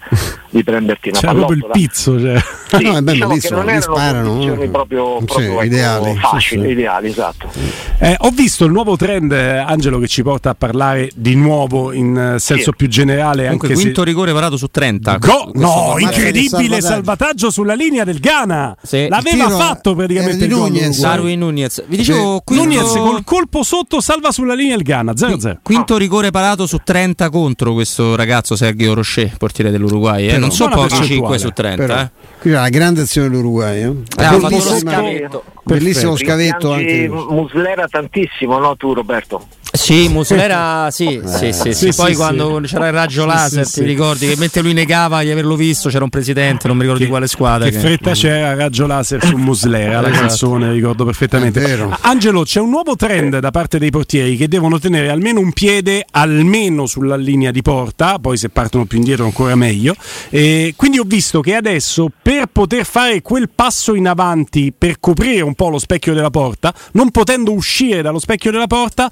di 0.50 0.62
prenderti 0.64 1.08
una 1.10 1.18
C'era 1.20 1.32
pallottola. 1.32 1.58
proprio 1.60 1.82
il 1.82 1.88
pizzo. 1.88 2.20
Cioè. 2.20 2.42
Sì, 2.78 2.84
No, 2.84 2.96
è 2.96 3.00
bello, 3.02 3.26
diciamo 3.28 3.40
sono- 3.40 3.56
non 3.60 3.68
erano 3.68 3.82
sparano, 3.82 4.28
condizioni 4.28 4.64
no? 4.64 4.70
proprio, 4.70 5.18
Sì, 5.20 5.24
proprio, 5.26 5.50
ecco, 5.52 5.62
ideali, 5.62 6.16
facili, 6.16 6.62
sì. 6.66 6.70
ideali, 6.72 7.08
esatto. 7.08 7.50
Eh, 7.98 8.16
ho 8.18 8.30
visto 8.30 8.64
il 8.64 8.72
nuovo 8.72 8.96
trend, 8.96 9.30
eh, 9.32 9.58
Angelo, 9.58 9.98
che 9.98 10.08
ci 10.08 10.22
porta 10.22 10.50
a 10.50 10.54
parlare 10.54 11.10
di 11.14 11.34
nuovo 11.36 11.92
in 11.92 12.16
eh, 12.16 12.38
senso 12.38 12.70
Sì. 12.70 12.76
più 12.76 12.88
generale. 12.88 13.42
Comunque, 13.44 13.68
anche 13.68 13.80
quinto 13.80 14.00
se... 14.00 14.06
rigore 14.06 14.32
parato 14.32 14.56
su 14.56 14.68
30. 14.68 15.16
Go- 15.18 15.50
no, 15.54 15.94
incredibile 15.98 16.40
di 16.40 16.48
salvataggio. 16.48 16.86
salvataggio 16.86 17.50
sulla 17.50 17.74
linea 17.74 18.04
del 18.04 18.18
Ghana. 18.18 18.76
Sì. 18.82 19.06
L'aveva 19.08 19.48
fatto 19.50 19.94
praticamente 19.94 20.44
il 20.44 20.50
Nunez. 20.68 21.00
Darwin 21.00 21.38
Nunez. 21.38 21.84
Vi 21.86 21.96
dicevo, 21.96 22.40
quinto, 22.44 22.64
Nunez 22.64 22.92
col 22.92 23.24
colpo 23.24 23.62
sotto 23.62 24.00
salva 24.00 24.30
sulla 24.32 24.54
linea 24.54 24.76
il 24.76 24.82
Ghana 24.82 25.12
0-0. 25.12 25.58
quinto 25.62 25.96
rigore 25.96 26.30
parato 26.30 26.66
su 26.66 26.78
30 26.82 27.30
contro 27.30 27.72
questo 27.72 28.14
ragazzo 28.16 28.56
Sergio 28.56 28.94
Rocher, 28.94 29.36
portiere 29.36 29.70
dell'Uruguay. 29.70 30.24
Eh. 30.24 30.26
Però 30.28 30.38
Non 30.40 30.50
sono 30.50 30.74
buona 30.74 30.88
pochi 30.88 31.04
5 31.04 31.28
percentuale. 31.28 31.38
su 31.38 31.50
30. 31.50 31.86
Però, 31.86 32.00
eh. 32.00 32.10
qui 32.40 32.50
c'è 32.50 32.56
la 32.56 32.68
grande 32.68 33.00
azione 33.02 33.28
dell'Uruguay. 33.28 33.82
Eh? 33.82 33.86
Eh, 33.86 34.24
ha 34.24 34.38
fatto 34.38 34.54
lo 34.54 34.60
scavetto. 34.60 35.44
Bellissimo 35.64 36.16
scavetto 36.16 36.72
anche. 36.72 37.08
Muslera 37.08 37.86
tantissimo, 37.86 38.58
no 38.58 38.76
tu 38.76 38.92
Roberto? 38.94 39.46
Sì, 39.74 40.08
Muslera, 40.08 40.88
sì, 40.90 41.22
sì, 41.24 41.52
sì, 41.52 41.72
sì. 41.72 41.72
Sì, 41.72 41.92
Poi 41.96 42.10
sì, 42.10 42.14
quando 42.14 42.60
sì. 42.62 42.74
c'era 42.74 42.88
il 42.88 42.92
raggio 42.92 43.24
laser, 43.24 43.64
sì, 43.64 43.80
ti 43.80 43.86
ricordi 43.86 44.28
che 44.28 44.36
mentre 44.36 44.60
lui 44.60 44.74
negava 44.74 45.22
di 45.22 45.30
averlo 45.30 45.56
visto 45.56 45.88
c'era 45.88 46.04
un 46.04 46.10
presidente, 46.10 46.68
non 46.68 46.76
mi 46.76 46.82
ricordo 46.82 47.02
di 47.02 47.08
quale 47.08 47.26
squadra. 47.26 47.70
Che 47.70 47.78
fretta 47.78 48.12
c'era 48.12 48.54
raggio 48.54 48.86
laser 48.86 49.24
su 49.24 49.36
Muslera, 49.36 50.02
la 50.02 50.08
Esatto. 50.08 50.26
canzone, 50.26 50.72
ricordo 50.72 51.06
perfettamente. 51.06 51.58
Vero. 51.60 51.96
Angelo, 52.02 52.42
c'è 52.42 52.60
un 52.60 52.68
nuovo 52.68 52.96
trend 52.96 53.38
da 53.38 53.50
parte 53.50 53.78
dei 53.78 53.90
portieri 53.90 54.36
che 54.36 54.46
devono 54.46 54.78
tenere 54.78 55.08
almeno 55.08 55.40
un 55.40 55.52
piede 55.52 56.04
almeno 56.10 56.84
sulla 56.86 57.16
linea 57.16 57.50
di 57.50 57.62
porta, 57.62 58.18
poi 58.18 58.36
se 58.36 58.50
partono 58.50 58.84
più 58.84 58.98
indietro 58.98 59.24
ancora 59.24 59.54
meglio. 59.54 59.94
E 60.28 60.74
quindi 60.76 60.98
ho 60.98 61.04
visto 61.06 61.40
che 61.40 61.54
adesso 61.54 62.08
per 62.22 62.44
poter 62.52 62.84
fare 62.84 63.22
quel 63.22 63.48
passo 63.48 63.94
in 63.94 64.06
avanti 64.06 64.70
per 64.76 65.00
coprire 65.00 65.40
un 65.40 65.54
po' 65.54 65.70
lo 65.70 65.78
specchio 65.78 66.12
della 66.12 66.30
porta, 66.30 66.74
non 66.92 67.10
potendo 67.10 67.52
uscire 67.52 68.02
dallo 68.02 68.18
specchio 68.18 68.50
della 68.50 68.66
porta, 68.66 69.10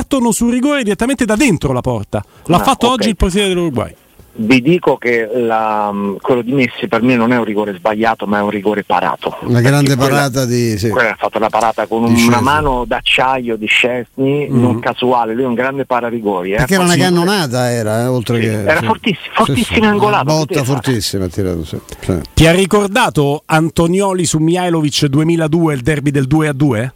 partono 0.00 0.32
sul 0.32 0.50
rigore 0.52 0.82
direttamente 0.82 1.24
da 1.26 1.36
dentro 1.36 1.72
la 1.74 1.82
porta. 1.82 2.24
L'ha 2.46 2.56
Ah, 2.56 2.60
fatto 2.62 2.86
ok. 2.86 2.92
oggi 2.92 3.08
il 3.10 3.16
portiere 3.16 3.48
dell'Uruguay. 3.48 3.94
Vi 4.32 4.62
dico 4.62 4.96
che 4.96 5.28
la- 5.34 5.92
quello 6.20 6.40
di 6.40 6.52
Messi 6.52 6.86
per 6.88 7.02
me 7.02 7.16
non 7.16 7.32
è 7.32 7.36
un 7.36 7.44
rigore 7.44 7.74
sbagliato, 7.76 8.26
ma 8.26 8.38
è 8.38 8.40
un 8.40 8.48
rigore 8.48 8.84
parato. 8.84 9.36
Una 9.42 9.60
grande 9.60 9.96
quella- 9.96 10.10
parata 10.14 10.46
di. 10.46 10.78
Sì. 10.78 10.88
Quella 10.88 11.10
ha 11.10 11.16
fatto 11.18 11.38
la 11.38 11.50
parata 11.50 11.86
con 11.86 12.14
Di 12.14 12.26
una 12.26 12.40
mano 12.40 12.84
d'acciaio 12.86 13.56
di 13.56 13.66
Scesni, 13.66 14.46
non 14.48 14.78
casuale, 14.78 15.34
lui 15.34 15.42
è 15.42 15.46
un 15.46 15.54
grande 15.54 15.84
pararigori. 15.84 16.52
Eh. 16.52 16.56
Perché 16.56 16.74
era 16.74 16.84
una 16.84 16.96
cannonata, 16.96 17.70
era, 17.70 18.02
eh, 18.02 18.06
oltre 18.06 18.36
Sì, 18.40 18.42
che. 18.48 18.62
era 18.64 18.80
fortissimo, 18.82 19.34
fortissimo 19.34 19.86
angolato, 19.88 20.22
Una 20.22 20.32
botta 20.32 20.46
poteva 20.46 20.64
fare. 20.64 20.80
fortissima 20.82 21.26
tirato. 21.26 21.64
Sì. 21.64 21.78
Sì. 22.00 22.20
Ti 22.32 22.46
ha 22.46 22.52
ricordato 22.52 23.42
Antonioli 23.44 24.24
su 24.24 24.38
Mihailovic 24.38 25.06
2002, 25.06 25.74
il 25.74 25.80
derby 25.82 26.10
del 26.12 26.26
2 26.26 26.48
a 26.48 26.52
2? 26.54 26.94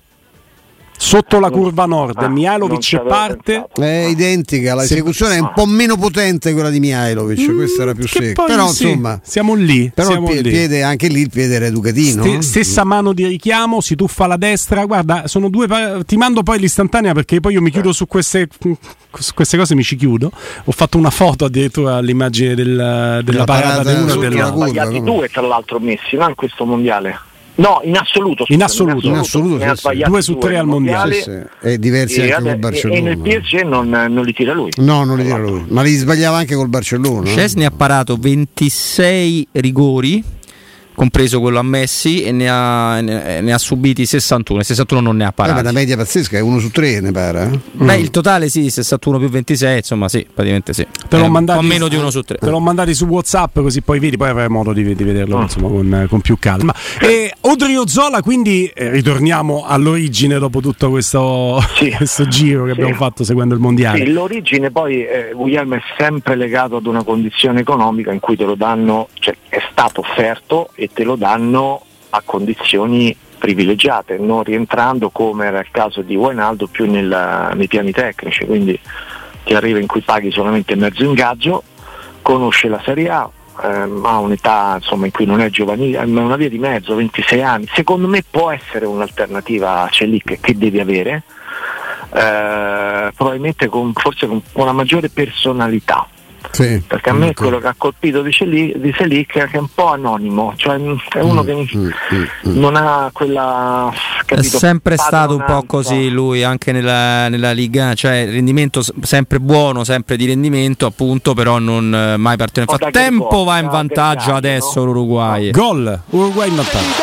Sotto 0.96 1.38
la 1.40 1.50
curva 1.50 1.86
nord, 1.86 2.16
ah, 2.22 2.28
Mihailovic 2.28 3.02
parte. 3.02 3.52
pensato. 3.52 3.82
È 3.82 4.06
identica, 4.08 4.74
l'esecuzione 4.76 5.36
è 5.36 5.40
un 5.40 5.50
po' 5.54 5.66
meno 5.66 5.96
potente 5.96 6.52
quella 6.52 6.70
di 6.70 6.78
Mihailovic, 6.80 7.54
questa 7.54 7.82
era 7.82 7.92
più 7.94 8.04
Mm, 8.04 8.06
secca. 8.06 8.44
Però 8.44 8.68
sì, 8.68 8.84
insomma, 8.88 9.20
siamo 9.22 9.54
lì. 9.54 9.90
però 9.94 10.08
siamo 10.08 10.28
il 10.28 10.32
pie- 10.34 10.42
lì. 10.42 10.50
piede, 10.50 10.82
anche 10.82 11.08
lì 11.08 11.20
il 11.22 11.30
piede 11.30 11.54
era 11.56 11.66
educatino. 11.66 12.22
Ste- 12.22 12.42
stessa 12.42 12.84
mano 12.84 13.12
di 13.12 13.26
richiamo, 13.26 13.80
si 13.80 13.96
tuffa 13.96 14.24
alla 14.24 14.36
destra. 14.36 14.84
Guarda, 14.86 15.26
sono 15.26 15.48
due. 15.50 15.66
pa- 15.66 16.02
ti 16.04 16.16
mando 16.16 16.42
poi 16.42 16.58
l'istantanea 16.60 17.12
perché 17.12 17.40
poi 17.40 17.54
io 17.54 17.60
mi 17.60 17.70
chiudo 17.70 17.92
su 17.92 18.06
queste, 18.06 18.48
su 19.12 19.34
queste 19.34 19.56
cose, 19.58 19.74
mi 19.74 19.82
ci 19.82 19.96
chiudo. 19.96 20.30
Ho 20.64 20.72
fatto 20.72 20.96
una 20.96 21.10
foto 21.10 21.44
addirittura 21.44 21.96
all'immagine 21.96 22.54
del- 22.54 23.20
della 23.24 23.44
parata, 23.44 23.68
parata 23.82 23.82
dell'uno 23.82 24.06
e 24.08 24.10
sulla 24.12 24.20
Ne 24.20 24.26
ha 24.26 24.30
dell'altro. 24.30 24.54
curva, 24.58 24.68
sbagliati 24.84 25.02
due 25.02 25.28
tra 25.28 25.42
l'altro 25.42 25.78
Messi, 25.80 26.16
no 26.16 26.28
in 26.28 26.34
questo 26.34 26.64
mondiale. 26.64 27.18
No, 27.56 27.80
in 27.84 27.96
assoluto. 27.96 28.44
In 28.48 28.62
assoluto. 28.62 29.06
In 29.06 29.14
assoluto, 29.14 29.58
ne 29.58 29.64
ha 29.64 29.68
sì, 29.70 29.74
sì. 29.74 29.80
sbagliati 29.80 30.10
Due 30.10 30.22
su 30.22 30.38
tre 30.38 30.58
al 30.58 30.66
mondiale. 30.66 31.14
Sì, 31.14 31.22
sì. 31.22 31.68
E 31.68 31.78
diversi 31.78 32.20
E, 32.20 32.22
anche 32.22 32.34
vabbè, 32.34 32.50
col 32.50 32.58
Barcellona. 32.58 32.98
e 32.98 33.02
nel 33.02 33.18
PSG 33.18 33.60
non, 33.62 33.88
non 33.88 34.24
li 34.24 34.32
tira 34.32 34.52
lui. 34.52 34.70
No, 34.78 35.04
non 35.04 35.16
li 35.18 35.22
tira 35.24 35.38
lui, 35.38 35.64
ma 35.68 35.82
li 35.82 35.94
sbagliava 35.94 36.36
anche 36.38 36.54
col 36.56 36.68
Barcellona. 36.68 37.28
eh? 37.28 37.32
Scesni 37.32 37.64
ha 37.64 37.70
parato 37.70 38.16
26 38.16 39.48
rigori, 39.52 40.22
compreso 40.94 41.40
quello 41.40 41.58
a 41.58 41.62
Messi, 41.62 42.22
e 42.22 42.32
ne 42.32 42.48
ha, 42.48 43.00
ne 43.00 43.40
ne 43.40 43.52
ha 43.52 43.58
subiti 43.58 44.06
61. 44.06 44.60
E 44.60 44.64
61 44.64 45.00
non 45.00 45.16
ne 45.16 45.24
ha 45.24 45.28
Eh, 45.28 45.32
ma 45.36 45.44
parati. 45.46 45.64
la 45.64 45.72
media 45.72 45.96
pazzesca 45.96 46.36
è 46.36 46.40
uno 46.40 46.58
su 46.58 46.70
tre, 46.70 47.00
ne 47.00 47.10
pare. 47.12 47.50
eh? 47.52 47.58
Beh, 47.72 47.96
il 47.96 48.10
totale 48.10 48.48
sì, 48.48 48.70
61 48.70 49.18
più 49.18 49.28
26, 49.28 49.76
insomma 49.78 50.08
sì, 50.08 50.26
praticamente 50.32 50.72
sì. 50.72 50.86
Te 51.08 51.16
l'ho 51.18 51.24
Eh, 51.24 51.28
mandato 51.28 51.60
un 51.60 51.66
po' 51.66 51.72
meno 51.72 51.88
di 51.88 51.96
uno 51.96 52.10
su 52.10 52.22
tre. 52.22 52.38
Te 52.38 52.48
l'ho 52.50 52.60
mandati 52.60 52.94
su 52.94 53.06
WhatsApp 53.06 53.58
così 53.60 53.80
poi 53.82 53.98
vedi, 53.98 54.16
poi 54.16 54.28
avrai 54.28 54.48
modo 54.48 54.72
di, 54.72 54.94
di 54.94 55.04
vederlo 55.04 55.40
insomma, 55.42 55.68
con, 55.68 56.06
con 56.08 56.20
più 56.20 56.36
calma. 56.38 56.74
E 57.00 57.32
Odrio 57.40 57.86
Zola, 57.86 58.22
quindi 58.22 58.66
eh, 58.74 58.90
ritorniamo 58.90 59.64
all'origine 59.66 60.38
dopo 60.38 60.60
tutto 60.60 60.90
questo, 60.90 61.60
Sì. 61.76 61.90
questo 61.96 62.26
giro 62.28 62.64
che 62.64 62.72
Sì. 62.74 62.80
abbiamo 62.80 62.94
fatto 62.96 63.24
seguendo 63.24 63.54
il 63.54 63.60
mondiale. 63.60 64.04
Sì, 64.04 64.12
l'origine 64.12 64.70
poi 64.70 65.04
eh, 65.04 65.32
Guglielmo 65.34 65.74
è 65.74 65.80
sempre 65.98 66.36
legato 66.36 66.76
ad 66.76 66.86
una 66.86 67.02
condizione 67.02 67.60
economica 67.60 68.12
in 68.12 68.20
cui 68.20 68.36
te 68.36 68.44
lo 68.44 68.54
danno, 68.54 69.08
cioè 69.14 69.34
è 69.48 69.58
stato 69.70 70.00
offerto 70.00 70.70
e 70.74 70.83
te 70.92 71.04
lo 71.04 71.16
danno 71.16 71.82
a 72.10 72.22
condizioni 72.24 73.16
privilegiate, 73.38 74.16
non 74.16 74.42
rientrando 74.42 75.10
come 75.10 75.46
era 75.46 75.60
il 75.60 75.68
caso 75.70 76.00
di 76.00 76.16
Wijnaldo 76.16 76.66
più 76.66 76.90
nel- 76.90 77.50
nei 77.54 77.66
piani 77.66 77.92
tecnici, 77.92 78.46
quindi 78.46 78.78
ti 79.44 79.54
arriva 79.54 79.78
in 79.78 79.86
cui 79.86 80.00
paghi 80.00 80.30
solamente 80.30 80.74
mezzo 80.76 81.04
ingaggio, 81.04 81.62
conosce 82.22 82.68
la 82.68 82.80
Serie 82.82 83.10
A, 83.10 83.30
ehm, 83.62 84.04
ha 84.04 84.18
un'età 84.18 84.74
insomma, 84.76 85.06
in 85.06 85.12
cui 85.12 85.26
non 85.26 85.40
è 85.40 85.50
giovanile, 85.50 86.04
ma 86.06 86.20
è 86.20 86.24
una 86.24 86.36
via 86.36 86.48
di 86.48 86.58
mezzo, 86.58 86.94
26 86.94 87.42
anni, 87.42 87.68
secondo 87.74 88.08
me 88.08 88.24
può 88.28 88.50
essere 88.50 88.86
un'alternativa 88.86 89.82
a 89.82 89.88
Celic 89.88 90.40
che 90.40 90.56
devi 90.56 90.80
avere, 90.80 91.22
eh, 92.14 93.12
probabilmente 93.14 93.68
con, 93.68 93.92
forse 93.92 94.26
con 94.26 94.40
una 94.54 94.72
maggiore 94.72 95.10
personalità. 95.10 96.06
Sì. 96.50 96.82
Perché 96.86 97.10
a 97.10 97.12
me 97.12 97.28
Ecco. 97.28 97.42
quello 97.42 97.58
che 97.58 97.66
ha 97.66 97.74
colpito 97.76 98.22
di 98.22 98.32
Selic, 98.32 98.76
di 98.76 98.94
Selic 98.96 99.36
è 99.38 99.48
che 99.48 99.56
è 99.56 99.60
un 99.60 99.68
po' 99.74 99.88
anonimo, 99.88 100.54
cioè 100.56 100.78
mm, 100.78 100.96
è 101.12 101.20
uno 101.20 101.42
che 101.42 101.54
mm, 101.54 101.86
mm. 102.14 102.58
non 102.58 102.76
ha 102.76 103.10
quella 103.12 103.90
È 103.92 104.24
capito, 104.24 104.58
sempre 104.58 104.96
stato 104.96 105.36
un 105.36 105.44
po' 105.44 105.64
così 105.66 106.10
lui 106.10 106.44
anche 106.44 106.72
nella, 106.72 107.28
nella 107.28 107.52
Liga, 107.52 107.94
cioè 107.94 108.26
rendimento 108.30 108.82
sempre 109.02 109.40
buono, 109.40 109.84
sempre 109.84 110.16
di 110.16 110.26
rendimento 110.26 110.86
appunto, 110.86 111.34
però 111.34 111.58
non 111.58 111.94
eh, 111.94 112.16
mai 112.16 112.36
partito. 112.36 112.60
Nel 112.60 112.68
Un 112.68 112.76
po' 112.76 112.84
da 112.84 112.90
frattempo 112.90 113.28
Gregorio, 113.28 113.44
va 113.44 113.58
in 113.58 113.68
vantaggio 113.68 114.34
adesso 114.34 114.80
no? 114.80 114.84
l'Uruguay. 114.86 115.50
Gol, 115.50 116.00
Uruguay 116.10 116.48
in 116.48 116.56
vantaggio. 116.56 117.02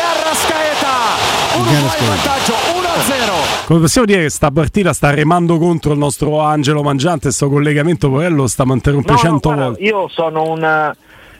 Uruguay 1.54 1.78
in 1.78 2.06
vantaggio 2.06 2.54
1-0. 2.54 3.41
Come 3.66 3.80
possiamo 3.80 4.06
dire 4.06 4.22
che 4.22 4.30
sta 4.30 4.50
partita 4.50 4.92
sta 4.92 5.10
remando 5.10 5.56
contro 5.58 5.92
il 5.92 5.98
nostro 5.98 6.40
Angelo 6.40 6.82
Mangiante, 6.82 7.30
sto 7.30 7.48
collegamento 7.48 8.10
Porello 8.10 8.46
sta 8.46 8.64
interrompendo 8.66 9.22
No, 9.22 9.28
no, 9.28 9.30
100 9.40 9.48
guarda, 9.48 9.64
volte. 9.66 9.82
io 9.82 10.08
sono 10.08 10.42
un, 10.50 10.92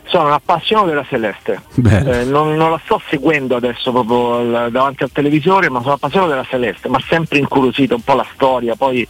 sono 0.05 0.27
un 0.27 0.33
appassionato 0.33 0.89
della 0.89 1.05
Celeste. 1.05 1.63
Eh, 1.85 2.25
non, 2.25 2.55
non 2.55 2.71
la 2.71 2.81
sto 2.85 3.01
seguendo 3.09 3.57
adesso 3.57 3.91
proprio 3.91 4.69
davanti 4.71 5.03
al 5.03 5.11
televisore, 5.13 5.69
ma 5.69 5.81
sono 5.81 5.95
appassionato 5.95 6.31
della 6.31 6.47
Celeste, 6.49 6.89
ma 6.89 7.01
sempre 7.07 7.39
incuriosito 7.39 7.97
un 7.97 8.03
po' 8.03 8.15
la 8.15 8.27
storia, 8.33 8.77
poi 8.77 9.07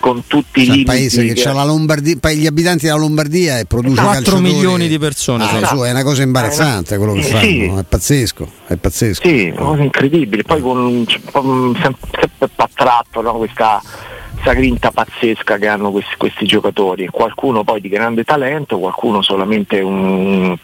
con 0.00 0.22
tutti 0.26 0.62
i 0.62 0.64
limiti. 0.64 0.82
paese 0.84 1.24
che, 1.32 1.42
ha 1.48 1.52
la 1.52 1.64
Lombardia, 1.64 2.16
gli 2.32 2.46
abitanti 2.46 2.86
della 2.86 2.96
Lombardia 2.98 3.58
e 3.58 3.66
produce 3.66 4.00
4 4.00 4.12
calciatori. 4.12 4.42
milioni 4.42 4.88
di 4.88 4.98
persone 4.98 5.44
Ah, 5.44 5.66
su, 5.66 5.76
è 5.80 5.90
una 5.90 6.02
cosa 6.02 6.22
imbarazzante 6.22 6.96
quello 6.96 7.12
che 7.12 7.18
Eh, 7.20 7.22
fanno, 7.22 7.40
sì. 7.42 7.64
è 7.64 7.84
pazzesco, 7.88 8.50
è 8.66 8.76
pazzesco. 8.76 9.28
Sì, 9.28 9.52
una 9.54 9.66
cosa 9.66 9.82
incredibile. 9.82 10.42
Poi 10.42 10.60
con 10.60 11.04
cioè, 11.06 11.20
un- 11.42 11.74
sempre, 11.80 12.08
sempre 12.38 12.48
attratto 12.56 13.20
no, 13.20 13.32
questa 13.34 13.80
grinta 14.54 14.90
pazzesca 14.90 15.58
che 15.58 15.68
hanno 15.68 15.90
questi, 15.90 16.14
questi 16.16 16.46
giocatori. 16.46 17.06
Qualcuno 17.08 17.62
poi 17.62 17.80
di 17.80 17.88
grande 17.88 18.24
talento, 18.24 18.78
qualcuno 18.78 19.22
solamente 19.22 19.80
un, 19.80 20.56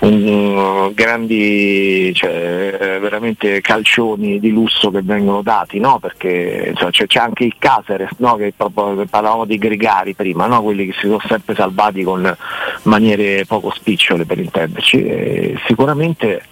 un- 0.00 0.92
grandi, 0.94 2.12
cioè, 2.14 2.98
veramente 3.00 3.60
calcioni 3.60 4.38
di 4.38 4.50
lusso 4.50 4.90
che 4.90 5.00
vengono 5.02 5.42
dati, 5.42 5.78
no? 5.80 5.98
Perché 5.98 6.68
insomma, 6.70 6.90
c'è, 6.90 7.06
c'è 7.06 7.18
anche 7.20 7.44
il 7.44 7.54
Caceres, 7.58 8.10
no? 8.18 8.36
Che 8.36 8.52
proprio 8.56 9.04
parlavamo 9.08 9.44
dei 9.44 9.58
gregari 9.58 10.14
prima, 10.14 10.46
no? 10.46 10.62
quelli 10.62 10.86
che 10.86 10.92
si 10.92 11.06
sono 11.06 11.20
sempre 11.26 11.54
salvati 11.54 12.02
con 12.02 12.36
maniere 12.82 13.44
poco 13.46 13.72
spicciole 13.74 14.24
per 14.24 14.38
intenderci. 14.38 15.04
E 15.04 15.58
sicuramente 15.66 16.42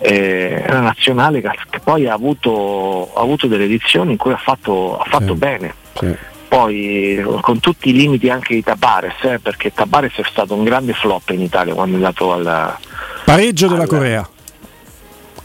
eh, 0.00 0.64
una 0.68 0.80
nazionale 0.80 1.40
che, 1.40 1.50
che 1.70 1.80
poi 1.80 2.06
ha 2.06 2.12
avuto, 2.14 3.12
ha 3.14 3.20
avuto 3.20 3.46
delle 3.46 3.64
edizioni 3.64 4.12
in 4.12 4.18
cui 4.18 4.32
ha 4.32 4.36
fatto, 4.36 4.98
ha 4.98 5.04
fatto 5.04 5.32
Sì. 5.32 5.38
bene. 5.38 5.74
Sì. 5.98 6.14
Poi 6.48 7.22
con 7.42 7.60
tutti 7.60 7.90
i 7.90 7.92
limiti 7.92 8.30
anche 8.30 8.54
di 8.54 8.62
Tabares, 8.62 9.22
eh, 9.22 9.38
perché 9.38 9.72
Tabares 9.72 10.14
è 10.16 10.22
stato 10.30 10.54
un 10.54 10.64
grande 10.64 10.94
flop 10.94 11.28
in 11.30 11.42
Italia 11.42 11.74
quando 11.74 11.92
è 11.92 11.96
andato 11.96 12.32
al, 12.32 12.76
Pareggio 13.24 13.66
della 13.66 13.80
Alla- 13.82 13.86
Corea. 13.86 14.28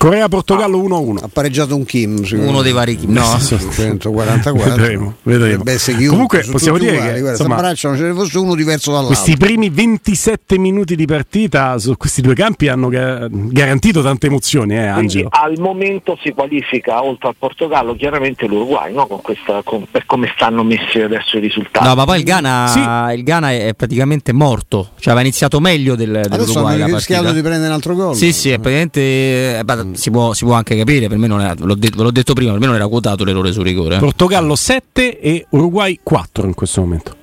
Corea-Portogallo 0.04 0.80
1-1. 0.80 1.24
Ha 1.24 1.30
pareggiato 1.32 1.78
un 1.78 1.86
Kim. 1.86 2.22
Uno 2.34 2.62
dei 2.62 2.74
vari 2.74 2.98
Kim. 2.98 3.14
No, 3.14 3.24
144. 3.40 4.76
vedremo. 4.76 5.16
vedremo. 5.24 5.64
Beh, 5.64 5.78
Comunque 6.10 6.46
possiamo 6.52 6.78
dire 6.78 6.98
uguali, 6.98 7.14
che 7.14 7.20
guarda, 7.22 7.38
insomma, 7.38 7.56
braccio, 7.56 7.96
ce 7.96 8.02
ne 8.02 8.14
fosse 8.14 8.38
uno 8.38 8.54
diverso 8.54 8.92
dall'altro. 8.92 9.16
Questi 9.16 9.38
primi 9.38 9.70
27 9.70 10.58
minuti 10.58 10.98
di 10.98 11.06
partita 11.06 11.80
su 11.80 11.96
questi 11.96 12.22
due 12.22 12.36
campi 12.36 12.68
hanno 12.68 12.90
garantito 12.90 14.02
tante 14.02 14.28
emozioni, 14.28 14.74
eh, 14.74 14.88
Angelo. 14.88 15.30
al 15.32 15.58
momento 15.60 16.18
si 16.22 16.32
qualifica 16.32 17.02
oltre 17.02 17.30
al 17.30 17.36
Portogallo 17.40 17.96
chiaramente 17.96 18.46
l'Uruguay, 18.46 18.94
no? 18.94 19.08
con 19.08 19.22
questa, 19.22 19.62
con, 19.64 19.86
per 19.90 20.06
come 20.06 20.30
stanno 20.36 20.66
messi 20.66 21.00
adesso 21.00 21.38
i 21.38 21.40
risultati. 21.40 21.88
No, 21.88 21.96
ma 21.96 22.04
poi 22.04 22.18
il 22.18 22.26
Ghana, 22.26 22.68
sì. 22.68 23.16
il 23.16 23.24
Ghana 23.24 23.54
è 23.54 23.74
praticamente 23.74 24.34
morto, 24.34 24.90
cioè 25.00 25.14
aveva 25.14 25.22
iniziato 25.22 25.62
meglio 25.62 25.96
del, 25.96 26.12
dell'Uruguay. 26.28 26.74
Adesso 26.74 26.84
hanno 26.84 26.96
rischiato 26.98 27.32
di 27.32 27.42
prendere 27.42 27.68
un 27.68 27.74
altro 27.74 27.96
gol. 27.96 28.16
Sì, 28.18 28.34
sì, 28.34 28.50
è 28.50 28.60
praticamente 28.60 29.60
eh, 29.60 29.64
si 29.96 30.12
può, 30.12 30.34
si 30.34 30.46
può, 30.46 30.54
anche 30.54 30.76
capire, 30.76 31.08
per 31.08 31.18
me 31.18 31.28
non 31.28 31.42
era, 31.42 31.56
l'ho 31.58 31.76
detto, 31.76 32.04
l'ho 32.04 32.12
detto 32.12 32.34
prima, 32.34 32.52
per 32.52 32.60
me 32.60 32.68
non 32.68 32.76
era 32.76 32.88
quotato 32.88 33.24
l'errore 33.24 33.52
su 33.52 33.62
rigore. 33.62 34.00
Portogallo 34.00 34.56
7 34.56 35.20
e 35.20 35.46
Uruguay 35.50 36.00
4 36.02 36.46
in 36.46 36.54
questo 36.54 36.82
momento. 36.82 37.16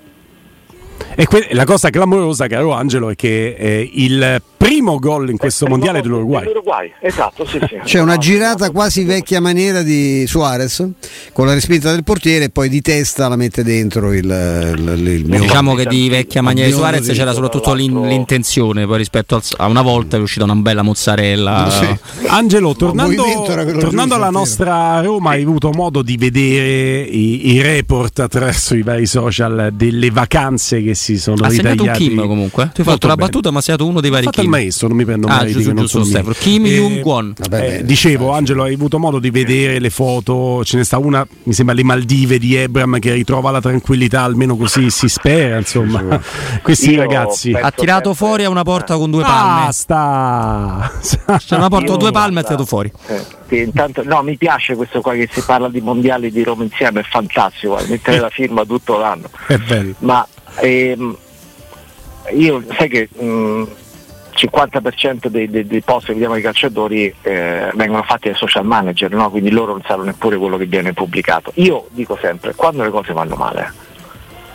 E 1.14 1.26
que- 1.26 1.49
la 1.52 1.64
cosa 1.64 1.90
clamorosa, 1.90 2.47
caro 2.47 2.73
Angelo, 2.73 3.11
è 3.11 3.16
che 3.16 3.54
eh, 3.59 3.90
il 3.95 4.42
primo 4.57 4.99
gol 4.99 5.30
in 5.30 5.38
questo 5.38 5.66
mondiale 5.66 6.02
dell'Uruguay. 6.02 6.45
dell'Uruguay. 6.45 6.92
Esatto, 7.00 7.47
sì, 7.47 7.59
sì. 7.66 7.80
C'è 7.83 8.00
una 8.00 8.19
girata 8.19 8.71
quasi 8.71 9.04
vecchia 9.04 9.40
maniera 9.40 9.83
di 9.83 10.26
Suarez 10.26 10.87
con 11.33 11.47
la 11.47 11.54
respinta 11.54 11.90
del 11.90 12.04
portiere 12.04 12.45
e 12.45 12.50
poi 12.50 12.69
di 12.69 12.83
testa 12.83 13.26
la 13.28 13.37
mette 13.37 13.64
dentro 13.64 14.12
il, 14.12 14.25
il, 14.25 15.07
il 15.07 15.25
mio 15.26 15.40
Diciamo 15.40 15.75
che 15.75 15.87
di 15.87 16.09
vecchia 16.11 16.42
maniera 16.42 16.69
di 16.69 16.75
Suarez 16.75 17.07
c'era 17.07 17.33
soprattutto 17.33 17.73
l'in- 17.73 18.07
l'intenzione, 18.07 18.87
poi 18.87 18.99
rispetto 18.99 19.40
a 19.57 19.66
una 19.66 19.83
volta 19.83 20.19
è 20.19 20.21
uscita 20.21 20.45
una 20.45 20.54
bella 20.54 20.83
mozzarella. 20.83 21.69
Sì. 21.80 22.26
Angelo, 22.26 22.75
tornando, 22.75 23.23
tornando 23.45 24.14
alla 24.14 24.30
nostra 24.30 25.00
Roma, 25.00 25.30
hai 25.30 25.42
avuto 25.42 25.71
modo 25.71 26.02
di 26.02 26.16
vedere 26.16 27.00
i, 27.02 27.52
i, 27.52 27.62
report 27.62 28.19
attraverso 28.19 28.75
i 28.75 28.83
vari 28.83 29.07
social 29.07 29.71
delle 29.73 30.11
vacanze 30.11 30.83
che 30.83 30.89
si 30.94 31.18
sono 31.18 31.44
ha 31.44 31.49
ritagliati. 31.49 31.88
Ha 31.88 31.94
segnato 31.94 32.02
un 32.02 32.16
Kim 32.16 32.26
comunque. 32.26 32.70
Tu 32.75 32.80
hai 32.80 32.87
fatto 32.87 33.06
la 33.06 33.16
battuta, 33.16 33.50
ma 33.50 33.59
ha 33.59 33.62
segnato 33.62 33.87
uno 33.87 34.00
dei 34.00 34.11
vari 34.11 34.28
Kim 34.30 34.49
maestro, 34.49 34.88
non 34.88 34.97
mi 34.97 35.04
prendo 35.04 35.26
ah, 35.28 35.37
mai 35.37 35.52
giusto, 35.52 35.75
giusto, 35.75 36.04
Stefano. 36.04 36.35
Kim 36.38 36.66
eh, 36.66 36.70
Jong-won. 36.70 37.35
Eh, 37.50 37.85
dicevo, 37.85 38.32
Angelo, 38.32 38.64
hai 38.64 38.75
avuto 38.75 38.99
modo 38.99 39.18
di 39.18 39.30
vedere 39.30 39.78
le 39.78 39.90
foto? 39.90 40.64
Ce 40.64 40.76
ne 40.76 40.85
sta 40.85 40.99
una, 40.99 41.26
mi 41.44 41.52
sembra, 41.52 41.75
le 41.75 41.85
Maldive 41.85 42.38
di 42.38 42.54
Ebram 42.54 42.99
che 42.99 43.12
ritrova 43.12 43.50
la 43.50 43.61
tranquillità, 43.61 44.23
almeno 44.23 44.56
così 44.56 44.90
si 44.90 45.09
spera. 45.09 45.59
Insomma, 45.59 46.20
questi 46.62 46.90
Io 46.90 47.00
ragazzi. 47.00 47.52
Ha 47.52 47.70
tirato 47.70 48.14
fuori 48.14 48.44
a 48.44 48.49
una 48.49 48.62
porta 48.62 48.97
con 48.97 49.11
due 49.11 49.23
palme. 49.23 49.64
Basta! 49.66 50.92
C'è 51.00 51.56
una 51.56 51.68
porta 51.68 51.90
con 51.90 51.99
due 51.99 52.11
palme 52.11 52.40
e 52.40 52.42
ha 52.42 52.44
tirato 52.44 52.64
fuori. 52.64 52.92
Eh, 53.06 53.56
intanto, 53.62 54.02
no, 54.04 54.23
mi 54.23 54.37
piace 54.37 54.75
questo 54.75 55.00
qua 55.00 55.14
che 55.14 55.28
si 55.30 55.42
parla 55.42 55.68
di 55.68 55.80
mondiali 55.80 56.30
di 56.30 56.42
Roma 56.42 56.64
insieme, 56.64 57.00
è 57.00 57.04
fantastico, 57.04 57.78
mettere 57.88 58.18
la 58.18 58.30
firma 58.30 58.64
tutto 58.64 58.97
l'anno. 58.97 59.28
È 59.47 59.56
bello. 59.56 59.94
Ma 59.99 60.26
ehm, 60.61 61.17
io 62.35 62.64
sai 62.76 62.88
che 62.88 63.09
mm, 63.23 63.64
50% 64.35 65.26
dei, 65.26 65.50
dei, 65.50 65.67
dei, 65.67 65.83
post 65.83 66.07
che 66.07 66.12
vediamo 66.12 66.35
ai 66.35 66.43
calciatori 66.43 67.14
eh, 67.23 67.71
vengono 67.75 68.02
fatti 68.02 68.29
dai 68.29 68.37
social 68.37 68.64
manager, 68.64 69.11
no? 69.12 69.31
quindi 69.31 69.50
loro 69.50 69.73
non 69.73 69.83
sanno 69.87 70.02
neppure 70.05 70.37
quello 70.37 70.57
che 70.57 70.67
viene 70.67 70.93
pubblicato. 70.93 71.52
Io 71.57 71.88
dico 71.90 72.19
sempre, 72.21 72.55
quando 72.55 72.83
le 72.83 72.90
cose 72.90 73.12
vanno 73.12 73.35
male, 73.35 73.88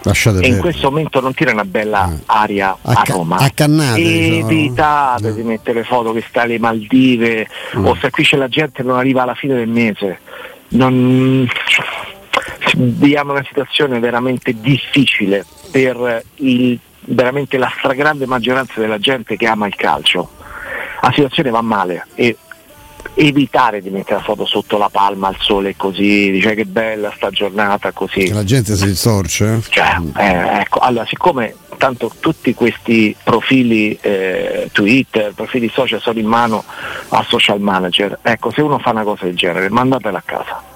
Lasciate 0.06 0.42
e 0.42 0.48
in 0.48 0.60
questo 0.60 0.90
momento 0.90 1.20
non 1.20 1.34
tira 1.34 1.52
una 1.52 1.66
bella 1.66 2.12
eh. 2.12 2.22
aria 2.28 2.78
a, 2.80 2.92
a 2.94 3.04
Roma. 3.08 3.38
Accannate, 3.38 4.00
Evitate 4.02 5.22
diciamo. 5.22 5.36
di 5.36 5.44
mettere 5.44 5.84
foto 5.84 6.14
che 6.14 6.24
sta 6.28 6.44
alle 6.44 6.60
Maldive 6.60 7.48
mm. 7.78 7.86
o 7.86 7.96
se 7.96 8.12
qui 8.12 8.24
c'è 8.24 8.38
la 8.38 8.48
gente 8.48 8.84
non 8.84 8.98
arriva 8.98 9.24
alla 9.24 9.36
fine 9.36 9.56
del 9.56 9.68
mese. 9.68 10.20
Non... 10.70 11.48
Viviamo 12.76 13.32
una 13.32 13.44
situazione 13.48 14.00
veramente 14.00 14.54
difficile 14.60 15.46
per 15.76 16.24
il 16.36 16.80
veramente 17.08 17.58
la 17.58 17.72
stragrande 17.78 18.26
maggioranza 18.26 18.80
della 18.80 18.98
gente 18.98 19.36
che 19.36 19.46
ama 19.46 19.68
il 19.68 19.76
calcio. 19.76 20.30
La 21.02 21.12
situazione 21.14 21.50
va 21.50 21.62
male 21.62 22.08
e 22.16 22.38
evitare 23.16 23.82
di 23.82 23.90
mettere 23.90 24.16
la 24.16 24.22
foto 24.22 24.46
sotto 24.46 24.78
la 24.78 24.90
palma 24.90 25.28
al 25.28 25.36
sole 25.38 25.76
così, 25.76 26.32
dice 26.32 26.56
che 26.56 26.66
bella 26.66 27.12
sta 27.14 27.30
giornata 27.30 27.92
così. 27.92 28.30
La 28.30 28.46
gente 28.46 28.76
si 28.76 28.86
risorge. 28.86 29.62
Cioè, 29.68 29.98
eh, 30.18 30.62
ecco, 30.62 30.80
allora 30.80 31.06
siccome 31.06 31.56
tanto 31.78 32.10
tutti 32.20 32.54
questi 32.54 33.14
profili 33.22 33.98
eh, 34.00 34.70
Twitter, 34.72 35.34
profili 35.34 35.70
social 35.74 36.00
sono 36.00 36.20
in 36.20 36.26
mano 36.26 36.64
al 37.10 37.26
social 37.26 37.60
manager, 37.60 38.18
ecco 38.22 38.50
se 38.52 38.62
uno 38.62 38.80
fa 38.80 38.92
una 38.92 39.04
cosa 39.04 39.26
del 39.26 39.36
genere 39.36 39.70
mandatela 39.70 40.18
a 40.18 40.24
casa 40.26 40.74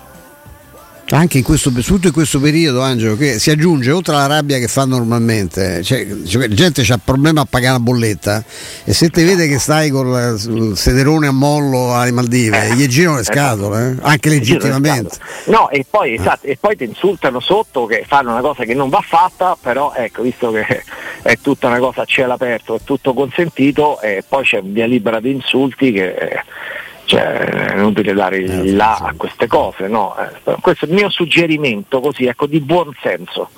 anche 1.11 1.39
in 1.39 1.43
questo, 1.43 1.69
soprattutto 1.69 2.07
in 2.07 2.13
questo 2.13 2.39
periodo, 2.39 2.81
Angelo, 2.81 3.15
che 3.15 3.39
si 3.39 3.49
aggiunge 3.49 3.91
oltre 3.91 4.13
alla 4.13 4.27
rabbia 4.27 4.57
che 4.59 4.67
fa 4.67 4.85
normalmente, 4.85 5.81
cioè, 5.83 6.05
cioè, 6.25 6.47
la 6.47 6.53
gente 6.53 6.81
ha 6.81 6.99
problema 7.03 7.41
a 7.41 7.47
pagare 7.49 7.73
la 7.73 7.79
bolletta 7.79 8.43
e 8.83 8.93
se 8.93 9.09
ti 9.09 9.23
vede 9.23 9.47
che 9.47 9.57
stai 9.57 9.89
con 9.89 10.07
il 10.07 10.77
sederone 10.77 11.27
a 11.27 11.31
mollo 11.31 11.95
alle 11.95 12.11
Maldive, 12.11 12.67
eh, 12.67 12.75
gli 12.75 12.87
girano 12.87 13.17
le 13.17 13.23
scatole, 13.23 13.89
eh? 13.89 13.95
anche 14.01 14.29
legittimamente. 14.29 15.17
No, 15.45 15.69
e 15.69 15.85
poi, 15.89 16.13
esatto, 16.13 16.45
e 16.45 16.57
poi 16.59 16.75
ti 16.75 16.83
insultano 16.83 17.39
sotto 17.39 17.85
che 17.85 18.05
fanno 18.07 18.31
una 18.31 18.41
cosa 18.41 18.63
che 18.63 18.75
non 18.75 18.89
va 18.89 19.01
fatta, 19.01 19.57
però 19.59 19.93
ecco, 19.95 20.21
visto 20.21 20.51
che 20.51 20.83
è 21.23 21.37
tutta 21.41 21.67
una 21.67 21.79
cosa 21.79 22.03
a 22.03 22.05
cielo 22.05 22.33
aperto, 22.33 22.75
è 22.75 22.79
tutto 22.83 23.13
consentito, 23.13 23.99
e 24.01 24.23
poi 24.27 24.43
c'è 24.43 24.61
via 24.61 24.85
libera 24.85 25.19
di 25.19 25.31
insulti 25.31 25.91
che... 25.91 26.43
Cioè, 27.09 27.71
è 27.71 27.75
inutile 27.75 28.13
dare 28.13 28.37
il 28.37 28.51
eh, 28.51 28.71
là 28.71 28.97
a 28.97 29.13
queste 29.17 29.47
cose, 29.47 29.87
no? 29.87 30.15
Eh, 30.15 30.57
questo 30.61 30.85
è 30.85 30.89
il 30.89 30.93
mio 30.93 31.09
suggerimento 31.09 32.01
così, 32.01 32.25
ecco, 32.25 32.45
di 32.45 32.59
buon 32.59 32.95
senso. 33.01 33.49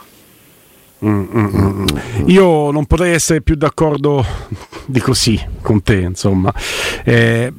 Mm, 1.04 1.26
mm, 1.36 1.46
mm. 1.54 1.82
mm. 1.82 2.30
Io 2.30 2.72
non 2.72 2.86
potrei 2.86 3.12
essere 3.12 3.42
più 3.42 3.56
d'accordo 3.56 4.24
di 4.88 5.02
così 5.02 5.38
con 5.62 5.84
te, 5.84 5.96
insomma. 5.96 6.54
Eh, 7.04 7.52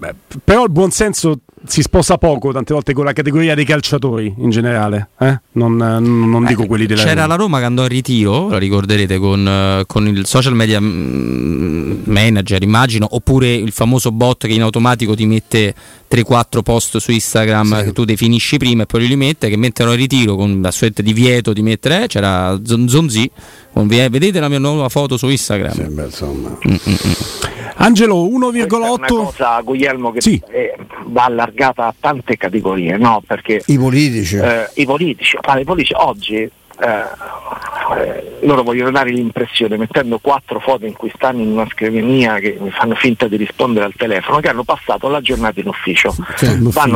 però 0.43 0.65
il 0.65 0.71
buonsenso 0.71 1.41
si 1.65 1.83
sposa 1.83 2.19
poco 2.19 2.53
tante 2.53 2.75
volte 2.75 2.93
con 2.93 3.05
la 3.05 3.13
categoria 3.13 3.55
dei 3.55 3.65
calciatori 3.65 4.35
in 4.39 4.51
generale, 4.51 5.11
eh? 5.21 5.41
non, 5.53 5.77
non, 5.77 6.45
dico 6.45 6.63
eh, 6.63 6.67
quelli 6.67 6.87
della 6.87 7.03
C'era 7.03 7.23
Roma. 7.23 7.27
la 7.27 7.35
Roma 7.37 7.59
che 7.59 7.65
andò 7.65 7.83
in 7.83 7.89
ritiro, 7.89 8.49
la 8.49 8.59
ricorderete, 8.59 9.19
con, 9.19 9.83
con, 9.87 10.07
il 10.09 10.27
social 10.27 10.55
media 10.55 10.81
manager, 10.81 12.63
immagino, 12.63 13.07
oppure 13.11 13.53
il 13.53 13.73
famoso 13.73 14.11
bot 14.11 14.47
che 14.47 14.53
in 14.53 14.63
automatico 14.63 15.15
ti 15.15 15.27
mette 15.27 15.75
3-4 16.11 16.63
post 16.63 16.99
su 16.99 17.11
Instagram 17.11 17.79
sì. 17.79 17.85
che 17.85 17.93
tu 17.93 18.05
definisci 18.05 18.57
prima 18.57 18.83
e 18.83 18.87
poi 18.87 19.03
li 19.03 19.07
rimette, 19.07 19.49
che 19.49 19.57
mettono 19.57 19.93
in 19.93 19.99
ritiro 19.99 20.37
con 20.37 20.61
la 20.61 20.71
sorta 20.71 21.03
di 21.03 21.13
vieto 21.13 21.53
di 21.53 21.63
mettere, 21.63 22.05
eh, 22.05 22.07
c'era 22.09 22.59
Zonzi, 22.65 23.31
vedete 23.73 24.41
la 24.41 24.49
mia 24.49 24.59
nuova 24.59 24.89
foto 24.89 25.17
su 25.17 25.29
Instagram. 25.29 25.73
Sembra, 25.73 26.05
insomma. 26.05 26.57
Mm-mm. 26.67 26.99
Angelo 27.77 28.27
1,8 28.27 29.07
cosa 29.07 29.61
Guglielmo 29.61 30.13
che 30.13 30.21
sì. 30.21 30.41
va 31.07 31.29
allargata 31.53 31.87
a 31.87 31.95
tante 31.99 32.37
categorie 32.37 32.97
no? 32.97 33.23
perché 33.27 33.63
i 33.67 33.79
politici 33.79 34.37
eh, 34.37 34.69
i 34.75 34.87
politici, 34.87 35.37
i 35.37 35.65
politici 35.65 35.93
oggi 35.97 36.37
eh, 36.37 36.51
loro 38.41 38.63
vogliono 38.63 38.91
dare 38.91 39.11
l'impressione, 39.11 39.77
mettendo 39.77 40.19
quattro 40.19 40.59
foto 40.59 40.87
in 40.87 40.95
cui 40.95 41.13
stanno 41.15 41.43
in 41.43 41.49
una 41.49 41.67
scrivania 41.69 42.39
che 42.39 42.57
mi 42.59 42.71
fanno 42.71 42.95
finta 42.95 43.29
di 43.29 43.37
rispondere 43.37 43.85
al 43.85 43.93
telefono, 43.97 44.41
che 44.41 44.49
hanno 44.49 44.65
passato 44.65 45.09
la 45.09 45.21
giornata 45.21 45.61
in 45.61 45.69
ufficio. 45.69 46.15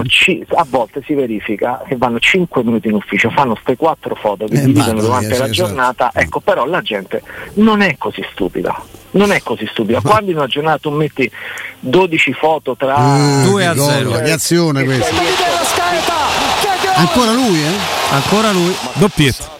Ci, 0.05 0.45
a 0.55 0.66
volte 0.69 1.03
si 1.05 1.14
verifica 1.14 1.83
che 1.87 1.97
vanno 1.97 2.19
cinque 2.19 2.64
minuti 2.64 2.88
in 2.88 2.95
ufficio, 2.95 3.31
fanno 3.31 3.53
queste 3.53 3.77
quattro 3.77 4.14
foto 4.14 4.47
che 4.47 4.55
eh, 4.55 4.64
dividono 4.64 5.01
durante 5.01 5.29
la 5.29 5.35
esatto. 5.35 5.51
giornata, 5.53 6.11
ecco 6.14 6.40
però 6.40 6.66
la 6.66 6.81
gente 6.81 7.23
non 7.55 7.81
è 7.81 7.97
così 7.97 8.25
stupida. 8.33 8.83
Non 9.16 9.33
è 9.33 9.42
così 9.42 9.66
stupida. 9.70 10.00
Quando 10.00 10.31
in 10.31 10.37
una 10.37 10.46
giornata 10.46 10.79
tu 10.79 10.90
metti 10.90 11.31
12 11.81 12.33
foto 12.35 12.76
tra 12.76 12.98
mm, 12.98 13.44
2 13.44 13.66
a 13.66 13.74
0 13.74 14.20
di 14.20 14.31
azione 14.31 14.85
questa. 14.85 15.14
Ancora 16.96 17.33
lui, 17.33 17.62
eh? 17.62 17.74
Ancora 18.11 18.52
lui. 18.52 18.74
Doppietta. 18.94 19.55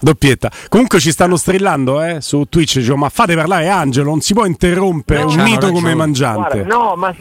Doppietta. 0.00 0.50
Comunque 0.68 1.00
ci 1.00 1.10
stanno 1.10 1.36
strillando 1.36 2.02
eh, 2.02 2.20
su 2.20 2.44
Twitch, 2.48 2.78
dicevo, 2.78 2.96
ma 2.96 3.08
fate 3.08 3.34
parlare 3.34 3.68
Angelo, 3.68 4.10
non 4.10 4.20
si 4.20 4.32
può 4.32 4.44
interrompere 4.44 5.22
no, 5.24 5.30
un 5.30 5.40
mito 5.40 5.70
come 5.72 5.94
mangiante. 5.94 6.62
Guarda, 6.62 6.74
no, 6.76 6.94
ma 6.96 7.14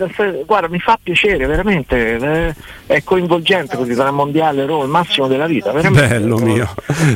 guarda, 0.46 0.68
mi 0.70 0.80
fa 0.80 1.00
piacere, 1.02 1.46
veramente, 1.48 2.18
eh, 2.18 2.56
è 2.86 3.04
coinvolgente 3.04 3.76
così 3.76 3.94
tra 3.94 4.12
mondiale 4.12 4.66
Roma, 4.66 4.84
il 4.84 4.90
massimo 4.90 5.28
della 5.28 5.48
vita, 5.48 5.72
veramente. 5.72 6.08
Bello 6.08 6.38
mio, 6.38 6.70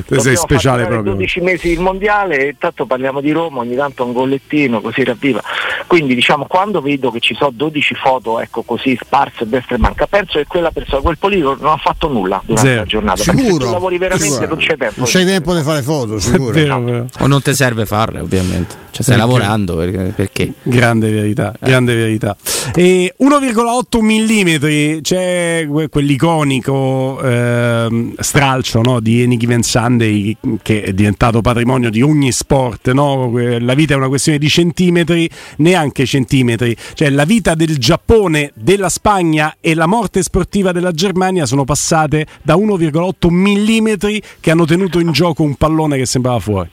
tu 0.05 0.19
sei 0.19 0.35
speciale 0.35 0.85
proprio. 0.85 1.13
12 1.13 1.41
mesi 1.41 1.69
il 1.69 1.79
mondiale 1.79 2.47
e 2.47 2.55
tanto 2.57 2.85
parliamo 2.85 3.21
di 3.21 3.31
Roma, 3.31 3.59
ogni 3.59 3.75
tanto 3.75 4.03
un 4.03 4.13
gollettino, 4.13 4.81
così 4.81 5.03
ravviva. 5.03 5.41
Quindi 5.87 6.15
diciamo, 6.15 6.45
quando 6.45 6.81
vedo 6.81 7.11
che 7.11 7.19
ci 7.19 7.35
sono 7.35 7.51
12 7.51 7.95
foto 7.95 8.39
ecco, 8.39 8.63
così 8.63 8.97
sparse 8.99 9.43
a 9.43 9.45
destra 9.45 9.75
e 9.75 9.79
manca, 9.79 10.07
penso 10.07 10.37
che 10.39 10.45
quella 10.47 10.71
persona, 10.71 11.01
quel 11.01 11.17
politico 11.17 11.55
non 11.59 11.71
ha 11.71 11.77
fatto 11.77 12.07
nulla 12.07 12.41
durante 12.43 12.67
Zero. 12.67 12.79
la 12.79 12.85
giornata. 12.85 13.21
Sicuro. 13.21 13.43
se 13.43 13.57
tu 13.57 13.71
lavori 13.71 13.97
veramente 13.97 14.33
Sicuro. 14.33 14.49
non 14.49 14.57
c'è 14.57 14.77
tempo. 14.77 14.93
Non 14.95 15.05
c'è 15.05 15.25
tempo 15.25 15.50
di 15.55 15.63
fare 15.63 15.81
foto, 15.81 16.19
sicuro. 16.19 16.51
Vero, 16.51 16.81
vero. 16.81 17.07
O 17.19 17.27
non 17.27 17.41
ti 17.41 17.53
serve 17.53 17.85
farle, 17.85 18.19
ovviamente. 18.19 18.75
Cioè, 18.91 19.03
stai 19.03 19.15
Perché? 19.15 19.31
lavorando 19.31 19.75
per- 19.77 20.13
perché? 20.13 20.53
Grande 20.63 21.09
verità, 21.11 21.53
grande 21.59 21.95
verità. 21.95 22.35
E 22.75 23.13
1,8 23.17 24.01
mm 24.01 24.99
c'è 25.01 25.65
que- 25.69 25.87
quell'iconico 25.87 27.21
ehm, 27.21 28.13
stralcio 28.19 28.81
no, 28.81 28.99
di 28.99 29.23
Any 29.23 29.37
Given 29.37 29.63
Sunday 29.63 30.35
che 30.61 30.83
è 30.83 30.93
diventato 30.93 31.39
patrimonio 31.41 31.89
di 31.89 32.01
ogni 32.01 32.31
sport. 32.33 32.91
no? 32.91 33.31
La 33.59 33.73
vita 33.73 33.93
è 33.93 33.97
una 33.97 34.09
questione 34.09 34.37
di 34.37 34.49
centimetri, 34.49 35.29
neanche 35.57 36.05
centimetri. 36.05 36.75
Cioè 36.93 37.09
la 37.11 37.23
vita 37.23 37.55
del 37.55 37.77
Giappone, 37.77 38.51
della 38.55 38.89
Spagna 38.89 39.55
e 39.61 39.73
la 39.73 39.85
morte 39.87 40.21
sportiva 40.21 40.73
della 40.73 40.91
Germania 40.91 41.45
sono 41.45 41.63
passate 41.63 42.25
da 42.41 42.55
1,8 42.55 43.29
mm 43.29 43.93
che 44.41 44.51
hanno 44.51 44.65
tenuto 44.65 44.99
in 44.99 45.11
gioco 45.13 45.40
un 45.41 45.55
pallone 45.55 45.97
che 45.97 46.05
sembrava 46.05 46.39
fuori. 46.39 46.69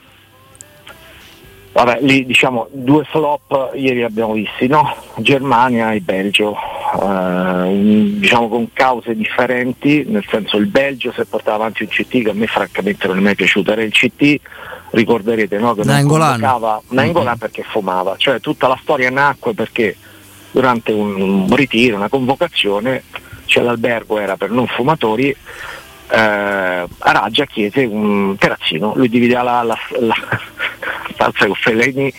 Vabbè, 1.79 1.99
lì 2.01 2.27
diciamo 2.27 2.67
due 2.73 3.05
flop 3.05 3.71
ieri 3.75 4.03
abbiamo 4.03 4.33
visti, 4.33 4.67
no? 4.67 4.97
Germania 5.19 5.93
e 5.93 6.01
Belgio, 6.01 6.57
eh, 7.01 8.15
diciamo 8.19 8.49
con 8.49 8.73
cause 8.73 9.15
differenti, 9.15 10.05
nel 10.09 10.25
senso 10.29 10.57
il 10.57 10.67
Belgio 10.67 11.13
se 11.13 11.25
portava 11.25 11.57
avanti 11.57 11.85
un 11.85 11.89
CT 11.89 12.23
che 12.25 12.31
a 12.31 12.35
me 12.35 12.49
francamente 12.49 13.07
non 13.07 13.19
è 13.19 13.21
mai 13.21 13.37
piaciuto, 13.37 13.71
era 13.71 13.83
il 13.83 13.93
CT, 13.93 14.41
ricorderete 14.91 15.57
no? 15.59 15.75
che 15.75 15.85
non 15.85 15.95
Nainggolan. 15.95 16.31
convocava 16.33 16.83
Nainggolan 16.89 17.39
perché 17.39 17.63
fumava, 17.63 18.17
cioè 18.17 18.41
tutta 18.41 18.67
la 18.67 18.79
storia 18.83 19.11
nacque 19.11 19.55
perché 19.55 19.97
durante 20.51 20.91
un, 20.91 21.21
un 21.21 21.55
ritiro, 21.55 21.95
una 21.95 22.09
convocazione, 22.09 23.05
cioè 23.45 23.63
l'albergo 23.63 24.19
era 24.19 24.37
per 24.37 24.51
non 24.51 24.67
fumatori, 24.67 25.33
eh, 26.11 26.87
Araggia 26.99 27.45
chiese 27.47 27.85
un 27.85 28.37
terrazzino, 28.39 28.93
lui 28.97 29.09
divideva 29.09 29.43
la, 29.43 29.63
la, 29.63 29.77
la 30.01 30.15
stanza 31.13 31.47
con 31.47 31.55
Fellaini 31.55 32.13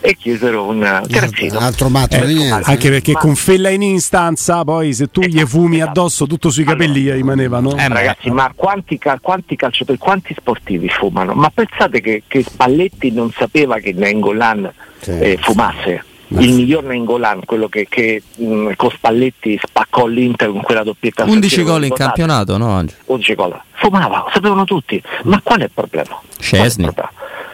e 0.00 0.16
chiesero 0.16 0.64
un 0.66 1.02
terrazzino. 1.08 1.58
Un 1.58 1.64
altro 1.64 1.88
matto 1.88 2.24
di 2.24 2.34
niente. 2.34 2.70
Anche 2.70 2.90
perché 2.90 3.12
Ma- 3.12 3.18
con 3.20 3.34
Fellaini 3.34 3.88
in 3.90 4.00
stanza, 4.00 4.62
poi 4.64 4.92
se 4.92 5.10
tu 5.10 5.20
gli 5.22 5.36
Esatto, 5.36 5.46
fumi 5.46 5.76
esatto. 5.76 5.90
addosso 5.90 6.26
tutto 6.26 6.50
sui 6.50 6.64
capelli 6.64 7.00
gli 7.02 7.10
rimanevano. 7.10 7.72
Eh, 7.76 7.88
ma- 7.88 7.94
Ragazzi, 7.94 8.30
ma 8.30 8.52
quanti, 8.54 8.98
quanti 9.20 9.56
calciatori, 9.56 9.98
quanti 9.98 10.34
sportivi 10.38 10.88
fumano? 10.88 11.32
Ma 11.34 11.50
pensate 11.52 12.00
che, 12.00 12.22
che 12.26 12.42
Spalletti 12.42 13.10
non 13.10 13.30
sapeva 13.32 13.78
che 13.78 13.92
Nengolan 13.92 14.70
Sì. 15.00 15.10
eh, 15.18 15.38
fumasse? 15.40 16.04
Il 16.38 16.54
miglior 16.54 16.84
Nengolan, 16.84 17.44
quello 17.44 17.68
che, 17.68 17.86
che, 17.88 18.22
mh, 18.36 18.72
con 18.76 18.90
Spalletti 18.90 19.58
spaccò 19.60 20.06
l'Inter 20.06 20.50
con 20.50 20.62
quella 20.62 20.84
doppietta. 20.84 21.24
11 21.24 21.48
Stasera, 21.48 21.70
gol 21.70 21.84
in 21.84 21.92
campionato, 21.92 22.56
no? 22.56 22.70
Angelo? 22.70 23.00
11 23.06 23.34
gol. 23.34 23.60
Fumava, 23.72 24.18
lo 24.18 24.30
sapevano 24.32 24.64
tutti. 24.64 25.02
Ma 25.24 25.40
qual 25.42 25.60
è 25.60 25.64
il 25.64 25.70
problema? 25.74 26.20
Szczesny. 26.38 26.58
Qual 26.58 26.66
è 26.66 26.88
il 26.88 26.94
problema? 26.94 27.10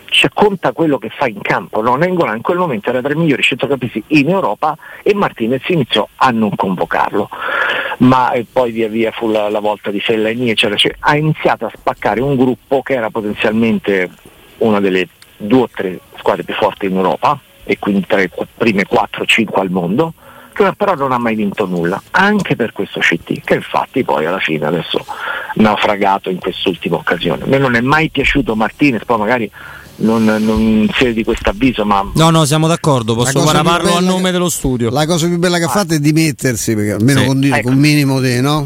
Cioè, 0.09 0.31
conta 0.33 0.73
quello 0.73 0.99
che 0.99 1.11
fa 1.11 1.27
in 1.27 1.41
campo, 1.41 1.81
no? 1.81 1.97
Nengolan 1.97 2.37
in 2.37 2.43
quel 2.43 2.59
momento 2.59 2.91
era 2.91 3.01
tra 3.01 3.13
i 3.13 3.17
migliori 3.17 3.43
centrocampisti 3.43 4.03
in 4.09 4.29
Europa 4.29 4.77
e 5.03 5.15
Martinez 5.15 5.63
iniziò 5.69 6.07
a 6.17 6.31
non 6.31 6.55
convocarlo. 6.55 7.29
Ma 7.99 8.33
poi 8.53 8.73
via 8.73 8.89
via 8.89 9.11
fu 9.11 9.31
la, 9.31 9.49
la 9.49 9.61
volta 9.61 9.91
di 9.91 10.01
Fellaini, 10.01 10.51
eccetera, 10.51 10.75
eccetera. 10.75 11.01
Ha 11.01 11.17
iniziato 11.17 11.65
a 11.65 11.73
spaccare 11.75 12.21
un 12.21 12.37
gruppo 12.37 12.83
che 12.83 12.95
era 12.95 13.09
potenzialmente 13.09 14.11
una 14.59 14.81
delle 14.81 15.09
due 15.39 15.63
o 15.63 15.69
tre 15.75 15.99
squadre 16.19 16.45
più 16.45 16.55
forti 16.55 16.87
in 16.87 16.97
Europa 16.97 17.39
e 17.67 17.79
quindi 17.79 18.07
tra 18.07 18.19
le 18.19 18.31
prime 18.57 18.85
4-5 18.89 19.59
al 19.59 19.71
mondo 19.71 20.15
che 20.57 20.73
però 20.75 20.95
non 20.95 21.13
ha 21.13 21.19
mai 21.19 21.35
vinto 21.35 21.67
nulla, 21.67 22.01
anche 22.13 22.57
per 22.57 22.73
questo 22.73 23.01
CT, 23.01 23.43
che 23.45 23.57
infatti 23.57 24.05
poi 24.05 24.25
alla 24.25 24.39
fine 24.39 24.65
adesso 24.65 25.05
naufragato 25.57 26.31
in 26.31 26.39
quest'ultima 26.39 26.97
occasione. 26.97 27.45
A 27.45 27.47
me 27.47 27.59
non 27.59 27.75
è 27.75 27.83
mai 27.83 28.09
piaciuto 28.09 28.57
Martinez, 28.57 29.05
poi 29.05 29.19
magari 29.19 29.51
non, 29.97 30.25
non 30.25 30.89
siete 30.95 31.13
di 31.15 31.25
questo 31.25 31.51
avviso, 31.51 31.85
ma 31.85 32.05
No, 32.15 32.31
no, 32.31 32.45
siamo 32.45 32.67
d'accordo. 32.67 33.15
Posso 33.15 33.27
La 33.39 33.41
cosa 33.45 33.63
guarda, 33.63 33.79
più 33.79 33.83
parlo 33.91 33.97
a 33.99 34.01
nome 34.11 34.25
che- 34.27 34.31
dello 34.33 34.49
studio. 34.49 34.91
La 34.91 35.07
cosa 35.07 35.27
più 35.27 35.39
bella 35.39 35.59
che 35.59 35.65
ha 35.65 35.69
fatto 35.69 35.95
è 35.95 35.99
dimettersi, 35.99 36.75
perché 36.75 36.93
almeno 36.93 37.21
Sì. 37.21 37.27
con, 37.27 37.45
Ecco. 37.45 37.61
con 37.63 37.73
un 37.73 37.79
minimo 37.79 38.21
di 38.21 38.41
no? 38.41 38.65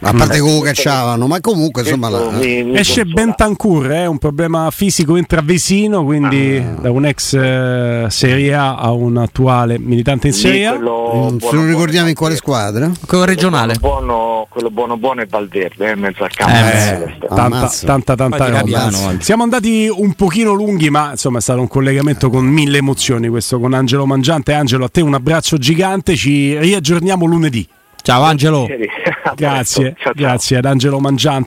A 0.00 0.12
parte 0.12 0.34
che 0.34 0.40
lo 0.40 0.60
cacciavano, 0.60 1.26
ma 1.26 1.40
comunque 1.40 1.82
insomma 1.82 2.08
la- 2.08 2.30
mi- 2.30 2.62
mi 2.64 2.78
Esce. 2.78 3.04
Bentancur, 3.04 3.90
eh, 3.90 4.06
un 4.06 4.18
problema 4.18 4.70
fisico 4.70 5.16
intravesino, 5.16 6.04
quindi 6.04 6.56
Ah. 6.58 6.80
da 6.80 6.90
un 6.90 7.06
ex 7.06 7.34
eh, 7.34 8.06
Serie 8.08 8.54
A 8.54 8.76
a 8.76 8.92
un 8.92 9.16
attuale 9.16 9.78
militante 9.78 10.28
in 10.28 10.32
Serie 10.32 10.66
A. 10.66 10.70
quello 10.74 11.30
Mm, 11.32 11.38
se 11.38 11.48
non 11.52 11.66
ricordiamo 11.66 12.08
in 12.08 12.14
quale 12.14 12.36
squadra. 12.36 12.90
Con 13.06 13.24
regionale. 13.24 13.74
Buono, 13.80 14.46
quello 14.50 14.70
buono 14.70 14.96
buono 14.96 15.22
è 15.22 15.26
Valverde, 15.26 15.88
eh, 15.88 15.92
in 15.92 15.98
mezzo 16.00 16.24
al 16.24 16.30
campo. 16.32 16.54
Eh, 16.54 17.14
Eh. 17.22 17.26
Tanta, 17.34 17.70
tanta, 17.84 18.14
tanta 18.14 18.62
tira 18.62 18.88
roba. 18.88 19.14
Siamo 19.20 19.42
andati 19.42 19.88
un 19.90 20.12
pochino 20.14 20.45
lunghi, 20.54 20.90
ma 20.90 21.10
insomma 21.12 21.38
è 21.38 21.40
stato 21.40 21.60
un 21.60 21.68
collegamento 21.68 22.30
con 22.30 22.44
mille 22.46 22.78
emozioni 22.78 23.28
questo 23.28 23.58
con 23.58 23.72
Angelo 23.74 24.06
Mangiante. 24.06 24.52
Angelo, 24.52 24.84
a 24.84 24.88
te 24.88 25.00
un 25.00 25.14
abbraccio 25.14 25.56
gigante, 25.58 26.16
ci 26.16 26.58
riaggiorniamo 26.58 27.26
lunedì. 27.26 27.66
Ciao 28.02 28.22
Angelo. 28.22 28.68
Grazie, 29.34 29.94
Ciao, 29.98 30.04
ciao. 30.04 30.12
grazie 30.14 30.56
ad 30.58 30.64
Angelo 30.64 31.00
Mangiante. 31.00 31.44